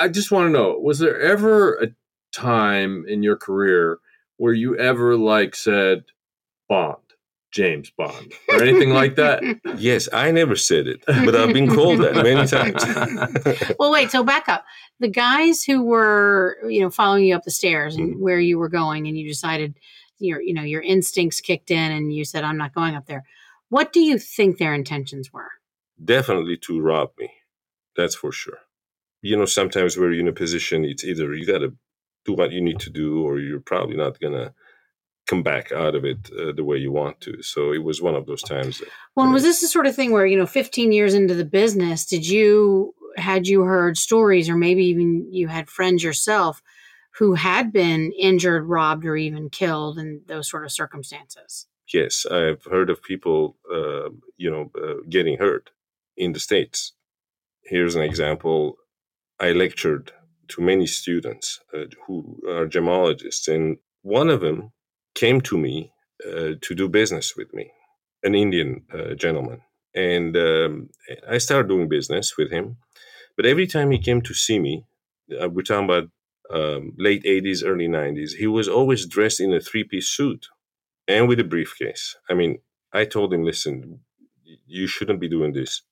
I 0.00 0.08
just 0.08 0.30
want 0.30 0.46
to 0.46 0.50
know: 0.50 0.78
Was 0.78 0.98
there 0.98 1.20
ever 1.20 1.74
a 1.76 1.88
time 2.32 3.04
in 3.08 3.22
your 3.22 3.36
career 3.36 3.98
where 4.38 4.52
you 4.54 4.76
ever 4.78 5.16
like 5.16 5.54
said 5.54 6.04
Bond, 6.68 6.96
James 7.52 7.90
Bond, 7.96 8.32
or 8.48 8.62
anything 8.62 8.90
like 8.90 9.16
that? 9.16 9.42
Yes, 9.78 10.08
I 10.12 10.30
never 10.30 10.56
said 10.56 10.86
it, 10.86 11.04
but 11.06 11.34
I've 11.36 11.52
been 11.52 11.68
called 11.68 12.00
that 12.00 12.14
many 12.14 12.46
times. 12.48 13.72
well, 13.78 13.92
wait. 13.92 14.10
So 14.10 14.24
back 14.24 14.48
up. 14.48 14.64
The 15.00 15.08
guys 15.08 15.62
who 15.62 15.82
were, 15.82 16.56
you 16.66 16.80
know, 16.80 16.88
following 16.88 17.26
you 17.26 17.36
up 17.36 17.44
the 17.44 17.50
stairs 17.50 17.96
and 17.96 18.14
Mhm. 18.14 18.18
where 18.20 18.40
you 18.40 18.58
were 18.58 18.70
going, 18.70 19.06
and 19.06 19.18
you 19.18 19.28
decided 19.28 19.74
your, 20.18 20.40
you 20.40 20.54
know, 20.54 20.62
your 20.62 20.82
instincts 20.82 21.40
kicked 21.40 21.70
in, 21.70 21.92
and 21.92 22.12
you 22.12 22.24
said, 22.24 22.44
"I'm 22.44 22.58
not 22.58 22.74
going 22.74 22.94
up 22.94 23.06
there." 23.06 23.24
What 23.68 23.92
do 23.92 24.00
you 24.00 24.18
think 24.18 24.58
their 24.58 24.74
intentions 24.74 25.32
were? 25.32 25.50
Definitely 26.02 26.56
to 26.58 26.80
rob 26.80 27.10
me. 27.18 27.32
That's 27.96 28.14
for 28.14 28.30
sure. 28.30 28.58
You 29.22 29.36
know, 29.36 29.44
sometimes 29.44 29.96
we're 29.96 30.12
in 30.12 30.28
a 30.28 30.32
position, 30.32 30.84
it's 30.84 31.04
either 31.04 31.34
you 31.34 31.46
got 31.46 31.58
to 31.58 31.74
do 32.24 32.34
what 32.34 32.52
you 32.52 32.60
need 32.60 32.78
to 32.80 32.90
do, 32.90 33.24
or 33.26 33.38
you're 33.38 33.60
probably 33.60 33.96
not 33.96 34.20
going 34.20 34.34
to 34.34 34.52
come 35.26 35.42
back 35.42 35.72
out 35.72 35.94
of 35.94 36.04
it 36.04 36.30
uh, 36.38 36.52
the 36.52 36.64
way 36.64 36.76
you 36.76 36.92
want 36.92 37.20
to. 37.20 37.42
So 37.42 37.72
it 37.72 37.82
was 37.82 38.00
one 38.00 38.14
of 38.14 38.26
those 38.26 38.42
times. 38.42 38.78
That, 38.78 38.88
Well, 39.14 39.26
and 39.26 39.34
was 39.34 39.42
this 39.42 39.60
the 39.60 39.66
sort 39.66 39.86
of 39.86 39.96
thing 39.96 40.12
where, 40.12 40.26
you 40.26 40.38
know, 40.38 40.46
15 40.46 40.92
years 40.92 41.14
into 41.14 41.34
the 41.34 41.44
business, 41.44 42.06
did 42.06 42.26
you, 42.28 42.94
had 43.16 43.48
you 43.48 43.62
heard 43.62 43.96
stories 43.96 44.48
or 44.48 44.56
maybe 44.56 44.84
even 44.84 45.32
you 45.32 45.48
had 45.48 45.68
friends 45.68 46.04
yourself 46.04 46.62
who 47.18 47.34
had 47.34 47.72
been 47.72 48.12
injured, 48.12 48.64
robbed, 48.64 49.04
or 49.04 49.16
even 49.16 49.50
killed 49.50 49.98
in 49.98 50.22
those 50.26 50.48
sort 50.48 50.64
of 50.64 50.72
circumstances? 50.72 51.66
yes, 51.92 52.26
I've 52.26 52.64
heard 52.64 52.90
of 52.90 53.02
people, 53.02 53.56
uh, 53.72 54.10
you 54.36 54.50
know, 54.50 54.70
uh, 54.80 55.02
getting 55.08 55.38
hurt 55.38 55.70
in 56.16 56.32
the 56.32 56.40
States. 56.40 56.92
Here's 57.64 57.94
an 57.94 58.02
example. 58.02 58.76
I 59.40 59.52
lectured 59.52 60.12
to 60.48 60.62
many 60.62 60.86
students 60.86 61.60
uh, 61.74 61.84
who 62.06 62.40
are 62.48 62.66
gemologists, 62.66 63.48
and 63.52 63.78
one 64.02 64.30
of 64.30 64.40
them 64.40 64.72
came 65.14 65.40
to 65.42 65.58
me 65.58 65.92
uh, 66.26 66.52
to 66.60 66.74
do 66.74 66.88
business 66.88 67.36
with 67.36 67.52
me, 67.52 67.70
an 68.22 68.34
Indian 68.34 68.82
uh, 68.92 69.14
gentleman. 69.14 69.60
And 69.94 70.36
um, 70.36 70.90
I 71.28 71.38
started 71.38 71.68
doing 71.68 71.88
business 71.88 72.36
with 72.36 72.50
him. 72.50 72.76
But 73.36 73.46
every 73.46 73.66
time 73.66 73.90
he 73.90 73.98
came 73.98 74.22
to 74.22 74.34
see 74.34 74.58
me, 74.58 74.84
uh, 75.40 75.48
we're 75.48 75.62
talking 75.62 75.84
about 75.84 76.08
um, 76.52 76.92
late 76.98 77.24
80s, 77.24 77.62
early 77.64 77.88
90s, 77.88 78.32
he 78.38 78.46
was 78.46 78.68
always 78.68 79.06
dressed 79.06 79.40
in 79.40 79.52
a 79.52 79.60
three 79.60 79.84
piece 79.84 80.08
suit 80.08 80.46
and 81.08 81.28
with 81.28 81.40
a 81.40 81.44
briefcase. 81.44 82.16
I 82.28 82.34
mean, 82.34 82.58
I 82.92 83.04
told 83.04 83.32
him, 83.32 83.44
listen, 83.44 84.00
you 84.66 84.86
shouldn't 84.86 85.20
be 85.20 85.28
doing 85.28 85.52
this. 85.52 85.82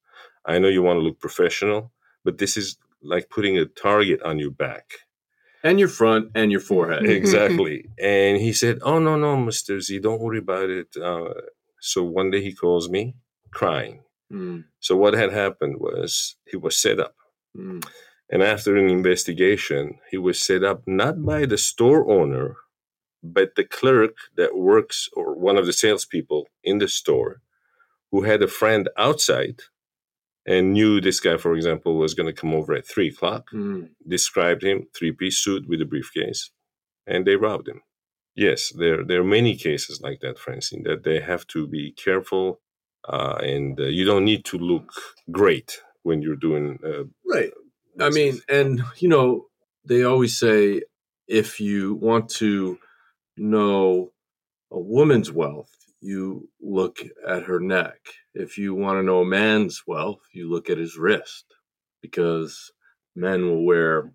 I 0.47 0.59
know 0.59 0.69
you 0.69 0.83
want 0.83 0.99
to 0.99 1.03
look 1.03 1.21
professional, 1.21 1.93
but 2.25 2.39
this 2.39 2.57
is 2.57 2.77
like 3.03 3.29
putting 3.31 3.59
a 3.59 3.65
target 3.67 4.23
on 4.23 4.39
your 4.39 4.51
back. 4.51 4.87
and 5.63 5.79
your 5.81 5.89
front 5.89 6.31
and 6.35 6.51
your 6.53 6.61
forehead. 6.61 7.05
Exactly. 7.19 7.89
and 7.99 8.39
he 8.41 8.53
said, 8.53 8.79
Oh, 8.83 8.99
no, 8.99 9.17
no, 9.17 9.37
Mr. 9.37 9.81
Z, 9.81 9.99
don't 10.01 10.21
worry 10.21 10.39
about 10.39 10.71
it. 10.71 10.89
Uh, 10.97 11.35
so 11.81 12.03
one 12.05 12.31
day 12.31 12.43
he 12.43 12.53
calls 12.55 12.89
me 12.89 13.17
crying. 13.51 14.03
Mm, 14.33 14.65
So 14.81 14.97
what 14.97 15.15
had 15.15 15.33
happened 15.33 15.77
was 15.81 16.37
he 16.47 16.57
was 16.57 16.77
set 16.77 16.99
up. 17.01 17.15
mm. 17.57 17.85
And 18.31 18.43
after 18.43 18.77
an 18.77 18.89
investigation, 18.91 19.99
he 20.11 20.19
was 20.19 20.39
set 20.45 20.65
up 20.65 20.83
not 20.87 21.25
by 21.25 21.47
the 21.47 21.59
store 21.59 22.11
owner, 22.11 22.57
but 23.23 23.55
the 23.57 23.65
clerk 23.65 24.17
that 24.37 24.57
works 24.57 25.09
or 25.15 25.35
one 25.39 25.57
of 25.57 25.67
the 25.67 25.73
salespeople 25.73 26.47
in 26.65 26.79
the 26.79 26.89
store 26.89 27.41
who 28.11 28.23
had 28.23 28.43
a 28.43 28.49
friend 28.49 28.89
outside 28.99 29.61
and 30.47 30.73
knew 30.75 31.01
this 31.01 31.21
guy, 31.21 31.37
for 31.39 31.55
example, 31.55 31.97
was 31.97 32.15
going 32.15 32.27
to 32.27 32.41
come 32.41 32.55
over 32.55 32.75
at 32.75 32.87
three 32.87 33.09
o'clock, 33.09 33.51
Mm. 33.53 33.91
described 34.07 34.63
him, 34.63 34.89
three 34.97 35.13
piece 35.13 35.39
suit 35.39 35.69
with 35.69 35.81
a 35.83 35.87
briefcase, 35.87 36.51
and 37.07 37.27
they 37.27 37.37
robbed 37.37 37.69
him. 37.69 37.83
Yes, 38.37 38.73
there, 38.77 39.05
there 39.05 39.21
are 39.21 39.25
many 39.25 39.57
cases 39.57 40.01
like 40.03 40.21
that, 40.21 40.39
Francine, 40.39 40.83
that 40.85 41.05
they 41.05 41.21
have 41.21 41.47
to 41.49 41.67
be 41.67 41.93
careful 41.93 42.61
uh, 43.09 43.37
and 43.43 43.79
uh, 43.81 43.85
you 43.85 44.05
don't 44.05 44.25
need 44.25 44.45
to 44.47 44.59
look 44.59 44.93
great 45.31 45.81
when 46.05 46.23
you're 46.23 46.37
doing 46.37 46.79
uh, 46.85 47.05
Right. 47.27 47.53
I 48.01 48.11
mean, 48.11 48.41
and 48.49 48.83
you 48.99 49.09
know, 49.09 49.47
they 49.85 50.03
always 50.03 50.39
say 50.39 50.83
if 51.29 51.61
you 51.61 51.95
want 51.95 52.29
to 52.31 52.79
know 53.37 54.13
a 54.71 54.79
woman's 54.79 55.31
wealth, 55.31 55.71
you 56.01 56.49
look 56.61 56.99
at 57.27 57.45
her 57.45 57.61
neck. 57.61 57.99
If 58.35 58.59
you 58.59 58.75
want 58.75 58.99
to 58.99 59.03
know 59.03 59.21
a 59.21 59.25
man's 59.27 59.83
wealth, 59.87 60.21
you 60.33 60.51
look 60.51 60.69
at 60.69 60.79
his 60.79 60.97
wrist 60.99 61.47
because 62.03 62.71
men 63.17 63.47
will 63.47 63.65
wear 63.65 64.13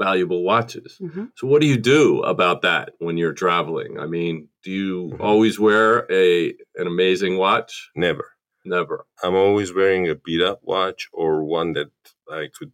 valuable 0.00 0.42
watches. 0.42 0.96
hmm 0.98 1.26
So 1.36 1.46
what 1.46 1.60
do 1.60 1.66
you 1.66 1.76
do 1.76 2.22
about 2.22 2.62
that 2.62 2.92
when 2.98 3.18
you're 3.18 3.34
traveling? 3.34 3.98
I 4.00 4.06
mean, 4.06 4.48
do 4.64 4.70
you 4.70 5.16
always 5.20 5.60
wear 5.60 6.10
a 6.10 6.54
an 6.76 6.86
amazing 6.86 7.36
watch? 7.36 7.90
Never. 7.94 8.32
Never. 8.64 9.06
I'm 9.22 9.34
always 9.34 9.74
wearing 9.74 10.08
a 10.08 10.14
beat 10.14 10.42
up 10.42 10.60
watch 10.62 11.08
or 11.12 11.44
one 11.44 11.74
that 11.74 11.90
I 12.30 12.48
could 12.58 12.72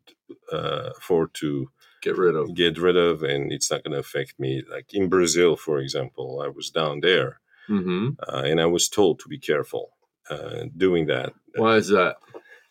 uh, 0.52 0.90
afford 0.98 1.34
to 1.34 1.70
Get 2.02 2.16
rid 2.18 2.36
of. 2.36 2.54
get 2.54 2.78
rid 2.78 2.96
of 2.96 3.22
and 3.22 3.52
it's 3.52 3.70
not 3.70 3.82
going 3.82 3.92
to 3.92 3.98
affect 3.98 4.38
me. 4.38 4.62
Like 4.70 4.94
in 4.94 5.08
Brazil, 5.08 5.56
for 5.56 5.78
example, 5.78 6.40
I 6.44 6.48
was 6.48 6.70
down 6.70 7.00
there 7.00 7.40
hmm 7.66 8.10
uh, 8.28 8.42
and 8.44 8.60
I 8.60 8.66
was 8.66 8.88
told 8.88 9.18
to 9.20 9.28
be 9.28 9.38
careful 9.38 9.90
uh, 10.30 10.64
doing 10.76 11.06
that. 11.06 11.32
Why 11.56 11.76
is 11.76 11.88
that? 11.88 12.16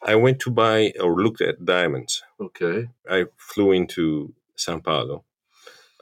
I 0.02 0.16
went 0.16 0.40
to 0.42 0.52
buy 0.52 0.94
or 1.02 1.22
looked 1.22 1.42
at 1.42 1.66
diamonds. 1.66 2.24
Okay. 2.40 2.88
I 3.10 3.26
flew 3.38 3.72
into 3.72 4.34
Sao 4.56 4.80
Paulo. 4.80 5.26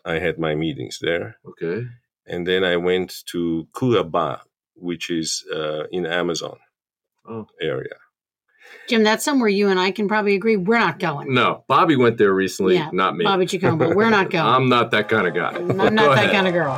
I 0.05 0.19
had 0.19 0.37
my 0.37 0.53
meetings 0.55 0.99
there. 1.01 1.37
Okay. 1.45 1.87
And 2.27 2.45
then 2.45 2.63
I 2.63 2.75
went 2.77 3.23
to 3.31 3.67
Cuiabá, 3.73 4.41
which 4.75 5.09
is 5.09 5.43
uh, 5.53 5.85
in 5.91 6.05
Amazon 6.05 6.57
Oh. 7.27 7.47
area. 7.61 7.95
Jim, 8.87 9.03
that's 9.03 9.23
somewhere 9.23 9.49
you 9.49 9.69
and 9.69 9.79
I 9.79 9.91
can 9.91 10.07
probably 10.07 10.35
agree. 10.35 10.57
We're 10.57 10.79
not 10.79 10.99
going. 10.99 11.33
No, 11.33 11.63
Bobby 11.67 11.95
went 11.95 12.17
there 12.17 12.33
recently, 12.33 12.75
Yeah, 12.75 12.89
not 12.91 13.15
me. 13.15 13.23
Bobby 13.23 13.45
Chacombo, 13.45 13.93
we're 13.95 14.09
not 14.09 14.29
going. 14.31 14.45
I'm 14.45 14.69
not 14.69 14.91
that 14.91 15.09
kind 15.09 15.27
of 15.27 15.33
guy. 15.33 15.51
I'm 15.55 15.95
not 15.95 16.15
that 16.15 16.31
kind 16.31 16.47
of 16.47 16.53
girl. 16.53 16.77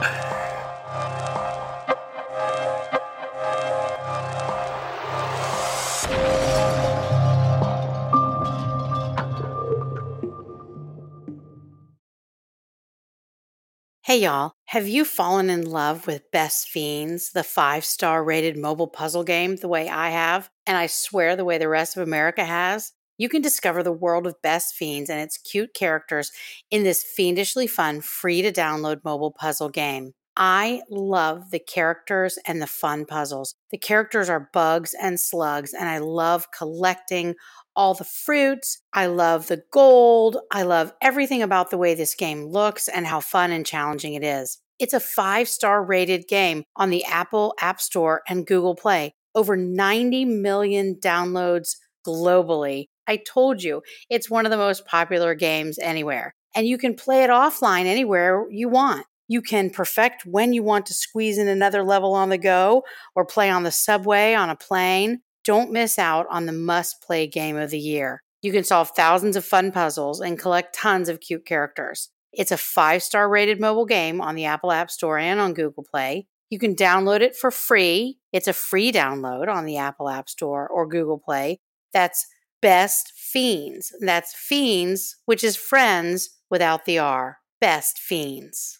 Hey 14.15 14.21
y'all, 14.21 14.53
have 14.67 14.87
you 14.87 15.03
fallen 15.03 15.49
in 15.49 15.69
love 15.69 16.07
with 16.07 16.31
Best 16.31 16.69
Fiends, 16.69 17.33
the 17.33 17.43
five 17.43 17.83
star 17.83 18.23
rated 18.23 18.55
mobile 18.55 18.87
puzzle 18.87 19.25
game, 19.25 19.57
the 19.57 19.67
way 19.67 19.89
I 19.89 20.11
have, 20.11 20.49
and 20.65 20.77
I 20.77 20.87
swear 20.87 21.35
the 21.35 21.43
way 21.43 21.57
the 21.57 21.67
rest 21.67 21.97
of 21.97 22.03
America 22.03 22.45
has? 22.45 22.93
You 23.17 23.27
can 23.27 23.41
discover 23.41 23.83
the 23.83 23.91
world 23.91 24.25
of 24.25 24.41
Best 24.41 24.73
Fiends 24.73 25.09
and 25.09 25.19
its 25.19 25.37
cute 25.37 25.73
characters 25.73 26.31
in 26.71 26.83
this 26.83 27.03
fiendishly 27.03 27.67
fun, 27.67 27.99
free 27.99 28.41
to 28.41 28.53
download 28.53 29.03
mobile 29.03 29.35
puzzle 29.37 29.67
game. 29.67 30.13
I 30.37 30.81
love 30.89 31.51
the 31.51 31.59
characters 31.59 32.37
and 32.45 32.61
the 32.61 32.67
fun 32.67 33.05
puzzles. 33.05 33.55
The 33.71 33.77
characters 33.77 34.29
are 34.29 34.49
bugs 34.51 34.93
and 34.99 35.19
slugs, 35.19 35.73
and 35.73 35.87
I 35.87 35.99
love 35.99 36.51
collecting 36.51 37.35
all 37.75 37.93
the 37.93 38.03
fruits. 38.03 38.81
I 38.93 39.05
love 39.05 39.47
the 39.47 39.63
gold. 39.71 40.37
I 40.51 40.63
love 40.63 40.93
everything 41.01 41.41
about 41.41 41.69
the 41.69 41.77
way 41.77 41.93
this 41.93 42.15
game 42.15 42.45
looks 42.45 42.87
and 42.87 43.07
how 43.07 43.21
fun 43.21 43.51
and 43.51 43.65
challenging 43.65 44.13
it 44.13 44.23
is. 44.23 44.59
It's 44.77 44.93
a 44.93 44.99
five 44.99 45.47
star 45.47 45.83
rated 45.83 46.27
game 46.27 46.63
on 46.75 46.89
the 46.89 47.05
Apple 47.05 47.53
App 47.59 47.79
Store 47.79 48.21
and 48.27 48.45
Google 48.45 48.75
Play. 48.75 49.13
Over 49.33 49.55
90 49.55 50.25
million 50.25 50.95
downloads 50.95 51.75
globally. 52.05 52.85
I 53.07 53.17
told 53.17 53.63
you, 53.63 53.83
it's 54.09 54.29
one 54.29 54.45
of 54.45 54.51
the 54.51 54.57
most 54.57 54.85
popular 54.85 55.35
games 55.35 55.77
anywhere. 55.79 56.33
And 56.55 56.67
you 56.67 56.77
can 56.77 56.95
play 56.95 57.23
it 57.23 57.29
offline 57.29 57.85
anywhere 57.85 58.45
you 58.49 58.69
want. 58.69 59.05
You 59.27 59.41
can 59.41 59.69
perfect 59.69 60.25
when 60.25 60.53
you 60.53 60.63
want 60.63 60.85
to 60.87 60.93
squeeze 60.93 61.37
in 61.37 61.47
another 61.47 61.83
level 61.83 62.13
on 62.13 62.29
the 62.29 62.37
go 62.37 62.83
or 63.15 63.25
play 63.25 63.49
on 63.49 63.63
the 63.63 63.71
subway, 63.71 64.33
on 64.33 64.49
a 64.49 64.55
plane. 64.55 65.21
Don't 65.43 65.71
miss 65.71 65.97
out 65.97 66.25
on 66.29 66.45
the 66.45 66.51
must 66.51 67.01
play 67.01 67.27
game 67.27 67.57
of 67.57 67.71
the 67.71 67.79
year. 67.79 68.21
You 68.41 68.51
can 68.51 68.63
solve 68.63 68.91
thousands 68.95 69.35
of 69.35 69.45
fun 69.45 69.71
puzzles 69.71 70.21
and 70.21 70.37
collect 70.37 70.75
tons 70.75 71.09
of 71.09 71.19
cute 71.19 71.45
characters. 71.45 72.09
It's 72.31 72.51
a 72.51 72.57
five 72.57 73.01
star 73.01 73.29
rated 73.29 73.59
mobile 73.59 73.85
game 73.85 74.21
on 74.21 74.35
the 74.35 74.45
Apple 74.45 74.71
App 74.71 74.91
Store 74.91 75.17
and 75.17 75.39
on 75.39 75.53
Google 75.53 75.83
Play. 75.89 76.27
You 76.49 76.59
can 76.59 76.75
download 76.75 77.21
it 77.21 77.35
for 77.35 77.49
free. 77.49 78.19
It's 78.31 78.47
a 78.47 78.53
free 78.53 78.91
download 78.91 79.47
on 79.47 79.65
the 79.65 79.77
Apple 79.77 80.09
App 80.09 80.29
Store 80.29 80.67
or 80.67 80.87
Google 80.87 81.17
Play. 81.17 81.59
That's 81.91 82.27
Best 82.61 83.13
Fiends. 83.15 83.91
That's 83.99 84.33
Fiends, 84.35 85.17
which 85.25 85.43
is 85.43 85.55
friends 85.55 86.29
without 86.49 86.85
the 86.85 86.99
R. 86.99 87.39
Best 87.59 87.97
Fiends. 87.97 88.79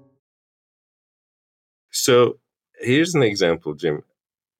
So 1.91 2.39
here's 2.79 3.15
an 3.15 3.23
example, 3.23 3.73
Jim. 3.73 4.03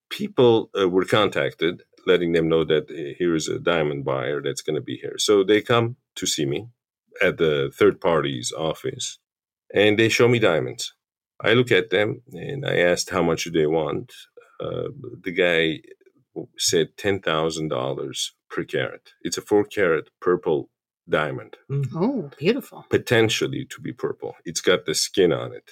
People 0.10 0.70
uh, 0.80 0.90
were 0.90 1.06
contacted, 1.06 1.84
letting 2.06 2.34
them 2.34 2.50
know 2.50 2.64
that 2.66 2.90
uh, 2.92 3.16
here 3.18 3.36
is 3.36 3.48
a 3.48 3.60
diamond 3.60 4.04
buyer 4.06 4.42
that's 4.42 4.62
going 4.62 4.76
to 4.76 4.82
be 4.82 4.98
here. 4.98 5.18
So 5.18 5.44
they 5.44 5.62
come 5.62 5.96
to 6.16 6.26
see 6.26 6.46
me 6.46 6.68
at 7.22 7.38
the 7.38 7.72
third 7.76 8.02
party's 8.02 8.52
office 8.52 9.20
and 9.74 9.98
they 9.98 10.10
show 10.10 10.28
me 10.28 10.40
diamonds. 10.40 10.94
I 11.40 11.54
look 11.54 11.72
at 11.72 11.90
them 11.90 12.22
and 12.34 12.66
I 12.66 12.78
asked 12.78 13.10
how 13.10 13.24
much 13.24 13.46
do 13.46 13.52
they 13.52 13.68
want. 13.68 14.12
Uh, 14.60 14.90
the 15.24 15.32
guy 15.32 15.80
said 16.58 16.96
$10,000 16.98 18.30
per 18.50 18.64
carat. 18.64 19.12
It's 19.22 19.38
a 19.38 19.42
four 19.42 19.64
carat 19.64 20.10
purple 20.20 20.70
diamond, 21.10 21.58
Oh, 21.96 22.30
beautiful. 22.38 22.86
potentially 22.90 23.66
to 23.66 23.82
be 23.82 23.92
purple. 23.92 24.36
It's 24.46 24.62
got 24.62 24.86
the 24.86 24.94
skin 24.96 25.34
on 25.34 25.54
it. 25.54 25.72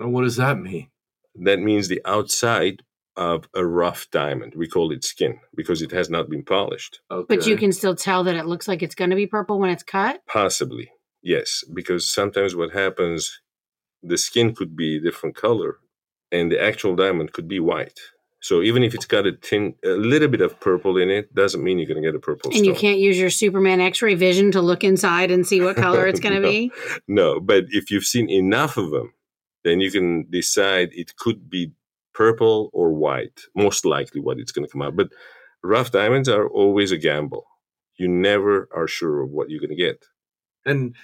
Now, 0.00 0.08
what 0.08 0.22
does 0.22 0.36
that 0.36 0.58
mean? 0.58 0.88
that 1.36 1.60
means 1.60 1.86
the 1.88 2.00
outside 2.04 2.82
of 3.16 3.48
a 3.54 3.64
rough 3.64 4.10
diamond. 4.10 4.54
We 4.56 4.66
call 4.66 4.90
it 4.92 5.04
skin 5.04 5.38
because 5.54 5.80
it 5.80 5.92
has 5.92 6.10
not 6.10 6.28
been 6.28 6.42
polished. 6.44 7.00
Okay. 7.10 7.26
But 7.28 7.46
you 7.46 7.56
can 7.56 7.70
still 7.72 7.94
tell 7.94 8.24
that 8.24 8.34
it 8.34 8.46
looks 8.46 8.66
like 8.66 8.82
it's 8.82 8.94
going 8.96 9.10
to 9.10 9.16
be 9.16 9.26
purple 9.28 9.58
when 9.60 9.70
it's 9.70 9.82
cut. 9.84 10.22
Possibly, 10.26 10.90
yes, 11.22 11.62
because 11.72 12.12
sometimes 12.12 12.56
what 12.56 12.72
happens, 12.72 13.40
the 14.02 14.18
skin 14.18 14.54
could 14.54 14.74
be 14.76 14.96
a 14.96 15.00
different 15.00 15.36
color 15.36 15.76
and 16.32 16.50
the 16.50 16.60
actual 16.60 16.96
diamond 16.96 17.32
could 17.32 17.46
be 17.46 17.60
white. 17.60 18.00
So 18.42 18.62
even 18.62 18.82
if 18.82 18.94
it's 18.94 19.04
got 19.06 19.26
a 19.26 19.32
tin, 19.32 19.74
a 19.84 19.90
little 19.90 20.28
bit 20.28 20.40
of 20.40 20.58
purple 20.60 20.96
in 20.96 21.10
it, 21.10 21.34
doesn't 21.34 21.62
mean 21.62 21.78
you're 21.78 21.86
going 21.88 22.02
to 22.02 22.08
get 22.08 22.16
a 22.16 22.20
purple 22.20 22.50
And 22.54 22.64
you 22.64 22.74
can't 22.74 22.98
use 22.98 23.18
your 23.18 23.30
Superman 23.30 23.80
X 23.80 24.00
ray 24.02 24.14
vision 24.14 24.50
to 24.52 24.62
look 24.62 24.82
inside 24.82 25.30
and 25.30 25.46
see 25.46 25.60
what 25.60 25.76
color 25.76 26.06
it's 26.06 26.20
going 26.20 26.34
to 26.36 26.40
No. 26.40 26.48
be. 26.50 26.72
No, 27.06 27.40
but 27.40 27.64
if 27.68 27.90
you've 27.90 28.04
seen 28.04 28.30
enough 28.30 28.76
of 28.78 28.90
them, 28.90 29.12
then 29.64 29.80
you 29.80 29.90
can 29.90 30.26
decide 30.30 30.90
it 30.92 31.16
could 31.16 31.50
be 31.50 31.72
purple 32.12 32.70
or 32.72 32.92
white, 32.92 33.40
most 33.54 33.84
likely 33.84 34.20
what 34.20 34.38
it's 34.38 34.52
going 34.52 34.66
to 34.66 34.70
come 34.70 34.82
out. 34.82 34.96
But 34.96 35.10
rough 35.62 35.90
diamonds 35.90 36.28
are 36.28 36.48
always 36.48 36.92
a 36.92 36.98
gamble. 36.98 37.46
You 37.96 38.08
never 38.08 38.68
are 38.74 38.88
sure 38.88 39.22
of 39.22 39.30
what 39.30 39.50
you're 39.50 39.60
going 39.60 39.70
to 39.70 39.76
get. 39.76 40.04
And 40.64 40.94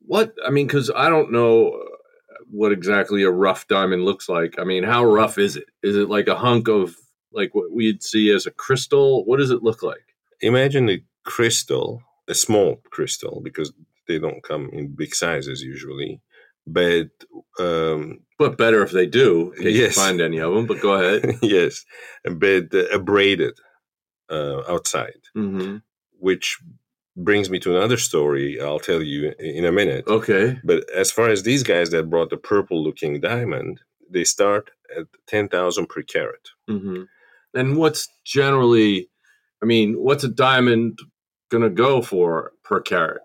what 0.00 0.34
I 0.46 0.50
mean, 0.50 0.66
because 0.66 0.90
I 0.94 1.08
don't 1.08 1.32
know 1.32 1.80
what 2.50 2.72
exactly 2.72 3.22
a 3.22 3.30
rough 3.30 3.66
diamond 3.68 4.04
looks 4.04 4.28
like. 4.28 4.58
I 4.58 4.64
mean, 4.64 4.84
how 4.84 5.04
rough 5.04 5.38
is 5.38 5.56
it? 5.56 5.64
Is 5.82 5.96
it 5.96 6.08
like 6.08 6.28
a 6.28 6.36
hunk 6.36 6.68
of 6.68 6.96
like 7.32 7.54
what 7.54 7.72
we'd 7.72 8.02
see 8.02 8.30
as 8.30 8.46
a 8.46 8.50
crystal? 8.50 9.24
What 9.24 9.38
does 9.38 9.50
it 9.50 9.62
look 9.62 9.82
like? 9.82 10.14
Imagine 10.40 10.90
a 10.90 11.02
crystal, 11.24 12.02
a 12.28 12.34
small 12.34 12.80
crystal, 12.90 13.40
because 13.42 13.72
they 14.08 14.18
don't 14.18 14.42
come 14.42 14.68
in 14.72 14.88
big 14.88 15.14
sizes 15.14 15.62
usually. 15.62 16.20
But 16.66 17.10
um, 17.58 18.20
But 18.38 18.56
better 18.58 18.82
if 18.82 18.92
they 18.92 19.06
do. 19.06 19.52
In 19.52 19.64
Yes. 19.64 19.96
you 19.96 20.02
find 20.02 20.20
any 20.20 20.38
of 20.38 20.54
them. 20.54 20.66
But 20.66 20.80
go 20.80 20.92
ahead. 20.92 21.36
yes, 21.42 21.84
but 22.24 22.72
uh, 22.74 22.86
abraded 22.92 23.54
uh, 24.30 24.62
outside. 24.68 25.20
hmm 25.34 25.76
which 26.18 26.56
brings 27.16 27.50
me 27.50 27.58
to 27.58 27.76
another 27.76 27.96
story 27.96 28.60
I'll 28.60 28.78
tell 28.78 29.02
you 29.02 29.32
in 29.40 29.64
a 29.64 29.72
minute. 29.72 30.04
Okay. 30.06 30.56
But 30.62 30.88
as 30.94 31.10
far 31.10 31.28
as 31.30 31.42
these 31.42 31.64
guys 31.64 31.90
that 31.90 32.08
brought 32.08 32.30
the 32.30 32.36
purple 32.36 32.80
looking 32.82 33.20
diamond, 33.20 33.80
they 34.08 34.22
start 34.22 34.70
at 34.96 35.06
10,000 35.26 35.86
per 35.88 36.02
carat. 36.02 36.48
hmm 36.68 37.02
And 37.54 37.76
what's 37.76 38.06
generally, 38.24 39.08
I 39.62 39.66
mean, 39.66 39.94
what's 39.94 40.22
a 40.22 40.28
diamond 40.28 41.00
going 41.50 41.64
to 41.64 41.70
go 41.70 42.02
for 42.02 42.52
per 42.62 42.80
carat? 42.80 43.22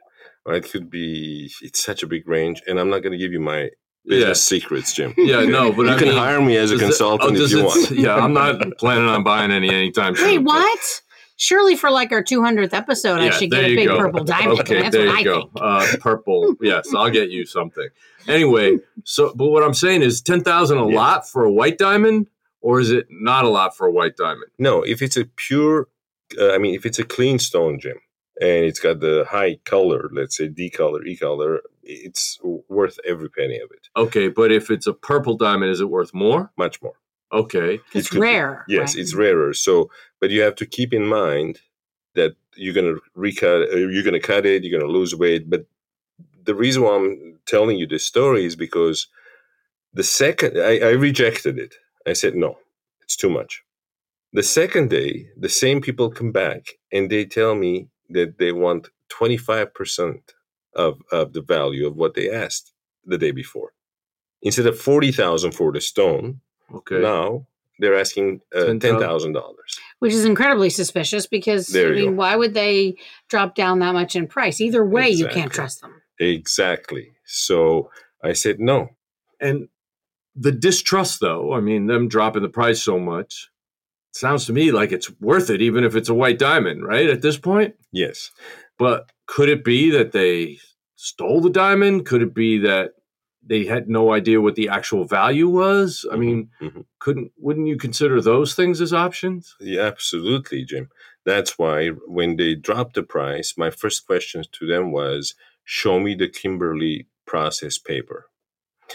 Well, 0.48 0.56
it 0.56 0.64
could 0.72 0.90
be. 0.90 1.52
It's 1.62 1.84
such 1.84 2.02
a 2.04 2.08
big 2.08 2.28
range, 2.28 2.64
and 2.68 2.80
I'm 2.80 2.90
not 2.90 3.00
going 3.04 3.12
to 3.12 3.18
give 3.18 3.34
you 3.34 3.40
my 3.42 3.70
business 4.06 4.42
secrets, 4.48 4.94
Jim. 4.94 5.14
Yeah, 5.18 5.44
no, 5.44 5.74
but 5.74 5.84
you 5.84 5.90
I 5.92 5.98
can 5.98 6.08
mean, 6.08 6.18
hire 6.18 6.42
me 6.42 6.56
as 6.56 6.72
a 6.72 6.76
does 6.76 6.82
it- 6.82 6.86
consultant 6.86 7.38
oh, 7.38 7.42
if 7.44 7.52
you 7.52 7.64
want. 7.66 7.92
Yeah, 7.92 8.16
I'm 8.16 8.34
not 8.34 8.62
planning 8.80 9.10
on 9.10 9.24
buying 9.24 9.52
any 9.52 9.70
anytime 9.70 10.16
soon. 10.16 10.26
Wait, 10.26 10.38
what? 10.40 11.02
Surely 11.36 11.76
for 11.76 11.92
like 11.92 12.12
our 12.12 12.24
200th 12.24 12.74
episode, 12.74 13.20
I 13.20 13.30
should 13.30 13.52
get 13.52 13.66
a 13.66 13.76
big 13.76 13.88
go. 13.90 13.98
purple 14.00 14.24
diamond. 14.24 14.62
Okay, 14.62 14.82
That's 14.82 14.96
there 14.96 15.06
what 15.08 15.14
you 15.14 15.20
I 15.20 15.24
go. 15.24 15.42
think. 15.42 15.52
Uh, 15.62 15.98
purple. 16.00 16.56
Yes, 16.62 16.88
I'll 16.96 17.12
get 17.12 17.30
you 17.30 17.46
something. 17.46 17.88
Anyway, 18.28 18.78
so 19.04 19.34
but 19.36 19.48
what 19.50 19.62
I'm 19.64 19.74
saying 19.76 20.02
is 20.02 20.22
ten 20.22 20.42
thousand 20.42 20.78
a 20.80 20.90
Yeah. 20.90 20.96
lot 20.96 21.30
for 21.30 21.44
a 21.44 21.52
white 21.52 21.78
diamond, 21.78 22.28
or 22.62 22.80
is 22.80 22.90
it 22.90 23.06
not 23.12 23.46
a 23.46 23.50
lot 23.50 23.76
for 23.78 23.86
a 23.86 23.92
white 23.92 24.16
diamond? 24.18 24.50
No, 24.58 24.82
if 24.82 25.02
it's 25.04 25.16
a 25.16 25.26
pure, 25.26 25.90
uh, 26.40 26.54
I 26.54 26.58
mean, 26.58 26.74
if 26.74 26.86
it's 26.88 26.98
a 26.98 27.04
clean 27.04 27.38
stone, 27.38 27.80
Jim, 27.80 27.98
and 28.42 28.66
it's 28.66 28.80
got 28.80 29.00
the 29.00 29.26
high 29.30 29.56
color, 29.66 30.10
let's 30.14 30.38
say 30.38 30.48
D 30.48 30.70
color, 30.70 31.04
E 31.06 31.16
color, 31.18 31.62
it's 31.84 32.40
worth 32.68 33.00
every 33.08 33.30
penny 33.30 33.58
of 33.60 33.72
it. 33.72 33.88
Okay, 33.96 34.28
but 34.30 34.52
if 34.52 34.70
it's 34.70 34.88
a 34.88 34.94
purple 34.94 35.36
diamond, 35.38 35.72
is 35.72 35.82
it 35.82 35.90
worth 35.90 36.14
more? 36.14 36.52
Much 36.58 36.82
more. 36.82 36.94
Okay, 37.32 37.80
It's 37.94 38.08
It 38.08 38.12
could 38.12 38.16
be- 38.18 38.22
rare. 38.22 38.66
Yes, 38.70 38.96
right? 38.96 39.02
it's 39.02 39.14
rarer. 39.14 39.54
So, 39.54 39.90
but 40.22 40.30
you 40.30 40.42
have 40.42 40.56
to 40.56 40.66
keep 40.66 40.94
in 40.94 41.06
mind 41.08 41.60
that 42.16 42.36
you're 42.56 42.74
going 42.74 42.94
to 42.96 43.02
recut, 43.16 43.70
uh, 43.74 43.76
you're 43.78 44.04
going 44.04 44.14
to 44.14 44.20
cut 44.34 44.46
it, 44.46 44.64
you're 44.64 44.80
going 44.80 44.90
to 44.92 44.98
lose 45.00 45.14
weight. 45.16 45.50
But 45.50 45.66
the 46.44 46.56
reason 46.56 46.84
why 46.84 46.96
I'm 46.96 47.40
telling 47.46 47.78
you 47.78 47.86
this 47.86 48.06
story 48.06 48.46
is 48.46 48.56
because 48.56 49.08
the 49.94 50.04
second 50.04 50.58
I, 50.60 50.80
I 50.80 50.92
rejected 50.92 51.60
it, 51.60 51.76
I 52.08 52.14
said 52.14 52.36
no, 52.36 52.58
it's 53.04 53.16
too 53.18 53.30
much. 53.30 53.64
The 54.34 54.44
second 54.44 54.90
day, 54.90 55.28
the 55.38 55.50
same 55.50 55.82
people 55.82 56.10
come 56.10 56.32
back 56.32 56.62
and 56.92 57.10
they 57.10 57.26
tell 57.26 57.56
me 57.56 57.90
that 58.10 58.38
they 58.38 58.52
want 58.52 58.90
25% 59.10 60.20
of, 60.76 61.02
of 61.12 61.34
the 61.34 61.42
value 61.42 61.88
of 61.88 61.96
what 61.96 62.14
they 62.14 62.30
asked 62.30 62.74
the 63.06 63.18
day 63.18 63.32
before. 63.32 63.74
Instead 64.42 64.68
of 64.68 64.80
40,000 64.80 65.52
for 65.52 65.72
the 65.72 65.82
stone, 65.82 66.42
okay. 66.74 67.00
now 67.00 67.48
they're 67.80 68.00
asking 68.00 68.42
uh, 68.56 68.60
$10,000. 68.60 68.80
ten 68.82 69.00
thousand 69.00 69.34
dollars. 69.34 69.80
Which 70.00 70.14
is 70.14 70.26
incredibly 70.26 70.70
suspicious 70.70 71.28
because 71.28 71.68
There 71.68 71.92
I 71.92 71.96
mean, 71.96 72.12
go. 72.12 72.16
why 72.18 72.36
would 72.36 72.54
they 72.54 72.96
drop 73.30 73.56
down 73.56 73.80
that 73.80 73.94
much 73.94 74.16
in 74.16 74.28
price? 74.28 74.62
Either 74.62 74.86
way, 74.86 75.10
you 75.10 75.28
can't 75.28 75.52
trust 75.52 75.82
them. 75.82 76.02
Exactly. 76.20 77.12
So 77.26 77.90
I 78.24 78.34
said 78.34 78.60
no. 78.60 78.90
And 79.40 79.70
the 80.36 80.52
distrust, 80.52 81.20
though, 81.20 81.54
I 81.54 81.60
mean, 81.60 81.88
them 81.88 82.08
dropping 82.08 82.44
the 82.44 82.50
price 82.50 82.82
so 82.82 83.00
much, 83.00 83.50
sounds 84.18 84.46
to 84.46 84.54
me 84.54 84.72
like 84.72 84.92
it's 84.92 85.10
worth 85.20 85.50
it, 85.50 85.62
even 85.62 85.84
if 85.84 85.96
it's 85.96 86.10
a 86.10 86.14
white 86.14 86.40
diamond, 86.40 86.84
right? 86.86 87.10
At 87.10 87.22
this 87.22 87.38
point. 87.38 87.76
Yes. 87.92 88.32
But 88.78 89.12
could 89.26 89.50
it 89.50 89.64
be 89.64 89.90
that 89.92 90.12
they 90.12 90.60
stole 90.96 91.42
the 91.42 91.50
diamond? 91.50 92.06
Could 92.06 92.22
it 92.22 92.34
be 92.34 92.58
that 92.60 92.92
they 93.46 93.66
had 93.66 93.88
no 93.88 94.12
idea 94.14 94.42
what 94.42 94.56
the 94.56 94.70
actual 94.70 95.06
value 95.06 95.48
was? 95.48 96.06
I 96.12 96.18
mean, 96.18 96.50
Mhm. 96.62 96.86
couldn't 97.00 97.32
wouldn't 97.38 97.68
you 97.68 97.78
consider 97.78 98.22
those 98.22 98.54
things 98.56 98.82
as 98.82 98.94
options? 98.94 99.56
Yeah, 99.60 99.82
absolutely, 99.84 100.66
Jim. 100.66 100.90
That's 101.26 101.58
why 101.58 101.90
when 101.90 102.36
they 102.38 102.56
dropped 102.56 102.96
the 102.96 103.04
price, 103.04 103.58
my 103.58 103.70
first 103.70 104.06
question 104.06 104.44
to 104.52 104.66
them 104.68 104.92
was, 104.92 105.36
"Show 105.64 106.00
me 106.00 106.16
the 106.16 106.28
Kimberley 106.30 107.08
process 107.26 107.78
paper." 107.78 108.30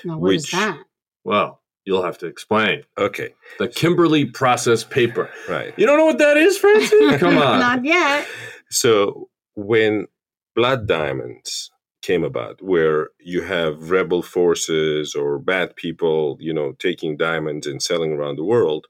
Now, 0.04 0.18
what 0.18 0.34
is 0.34 0.42
Which- 0.44 0.52
that? 0.52 0.80
Well, 1.24 1.61
you'll 1.84 2.02
have 2.02 2.18
to 2.18 2.26
explain. 2.26 2.82
Okay, 2.98 3.34
The 3.58 3.68
Kimberley 3.68 4.26
process 4.26 4.84
paper. 4.84 5.28
right. 5.48 5.74
You 5.76 5.86
don't 5.86 5.98
know 5.98 6.06
what 6.06 6.18
that 6.18 6.36
is, 6.36 6.58
Francis? 6.58 7.16
Come 7.18 7.38
on. 7.38 7.58
Not 7.58 7.84
yet. 7.84 8.26
So 8.70 9.28
when 9.54 10.06
blood 10.54 10.86
diamonds 10.86 11.70
came 12.02 12.24
about, 12.24 12.60
where 12.62 13.10
you 13.20 13.42
have 13.42 13.90
rebel 13.90 14.22
forces 14.22 15.14
or 15.14 15.38
bad 15.38 15.76
people, 15.76 16.36
you 16.40 16.52
know, 16.52 16.72
taking 16.78 17.16
diamonds 17.16 17.66
and 17.66 17.80
selling 17.82 18.12
around 18.12 18.36
the 18.36 18.44
world, 18.44 18.86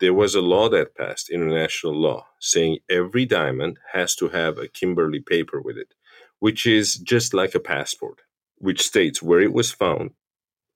there 0.00 0.14
was 0.14 0.36
a 0.36 0.40
law 0.40 0.68
that 0.68 0.94
passed, 0.96 1.28
international 1.30 1.94
law, 2.00 2.26
saying 2.38 2.78
every 2.88 3.26
diamond 3.26 3.78
has 3.92 4.14
to 4.16 4.28
have 4.28 4.56
a 4.58 4.68
Kimberley 4.68 5.18
paper 5.20 5.60
with 5.60 5.76
it, 5.76 5.94
which 6.38 6.64
is 6.66 6.94
just 6.94 7.34
like 7.34 7.54
a 7.56 7.60
passport, 7.60 8.20
which 8.58 8.80
states 8.86 9.20
where 9.20 9.40
it 9.40 9.52
was 9.52 9.72
found, 9.72 10.10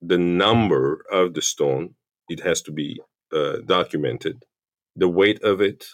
the 0.02 0.18
number 0.18 1.04
of 1.12 1.34
the 1.34 1.42
stone, 1.42 1.94
it 2.28 2.40
has 2.40 2.62
to 2.62 2.72
be 2.72 3.00
uh, 3.32 3.58
documented, 3.66 4.44
the 4.96 5.08
weight 5.08 5.42
of 5.44 5.60
it, 5.62 5.86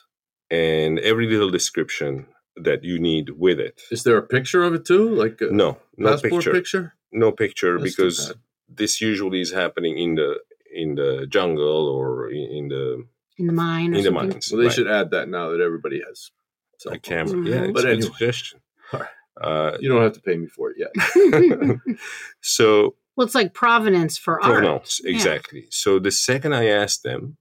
and 0.50 0.98
every 1.00 1.28
little 1.28 1.50
description 1.50 2.26
that 2.56 2.82
you 2.84 2.98
need 2.98 3.30
with 3.30 3.60
it. 3.60 3.82
Is 3.90 4.02
there 4.04 4.16
a 4.18 4.22
picture 4.26 4.64
of 4.64 4.74
it 4.74 4.84
too? 4.86 5.10
Like 5.14 5.40
a 5.42 5.52
No, 5.52 5.78
no 5.98 6.10
passport 6.12 6.32
picture, 6.44 6.52
picture? 6.52 6.94
no 7.12 7.32
picture, 7.32 7.78
That's 7.78 7.94
because 7.96 8.34
this 8.68 9.00
usually 9.00 9.40
is 9.40 9.52
happening 9.52 9.98
in 9.98 10.16
the 10.16 10.40
in 10.74 10.94
the 10.96 11.26
jungle 11.28 11.88
or 11.88 12.30
in, 12.30 12.44
in 12.58 12.68
the 12.68 13.04
In 13.38 13.46
the 13.46 13.52
mine. 13.52 13.94
In 13.94 14.02
the 14.02 14.02
something. 14.04 14.30
mines. 14.30 14.48
Well, 14.50 14.60
they 14.60 14.66
right. 14.66 14.74
should 14.74 14.88
add 14.88 15.10
that 15.12 15.28
now 15.28 15.50
that 15.50 15.60
everybody 15.60 16.00
has 16.06 16.30
cell 16.78 16.92
a 16.92 16.96
phones. 16.96 17.02
camera. 17.32 17.48
Yeah, 17.48 17.56
Mhm. 17.60 17.64
it's 17.70 17.72
But 17.74 17.84
a 17.84 17.88
anyway. 17.90 18.02
suggestion. 18.12 18.60
All 18.92 19.00
right. 19.00 19.08
Uh, 19.40 19.78
You 19.80 19.88
don't 19.88 20.02
have 20.02 20.14
to 20.14 20.20
pay 20.20 20.36
me 20.36 20.46
for 20.48 20.72
it 20.72 20.76
yet. 20.78 20.92
so 22.40 22.96
well, 23.18 23.26
it's 23.26 23.34
like 23.34 23.52
provenance 23.52 24.16
for 24.16 24.40
art. 24.40 24.44
provenance, 24.62 25.00
Yeah. 25.04 25.10
exactly. 25.16 25.66
So 25.70 25.98
the 25.98 26.10
second 26.12 26.54
I 26.54 26.66
asked 26.68 27.02
them, 27.02 27.36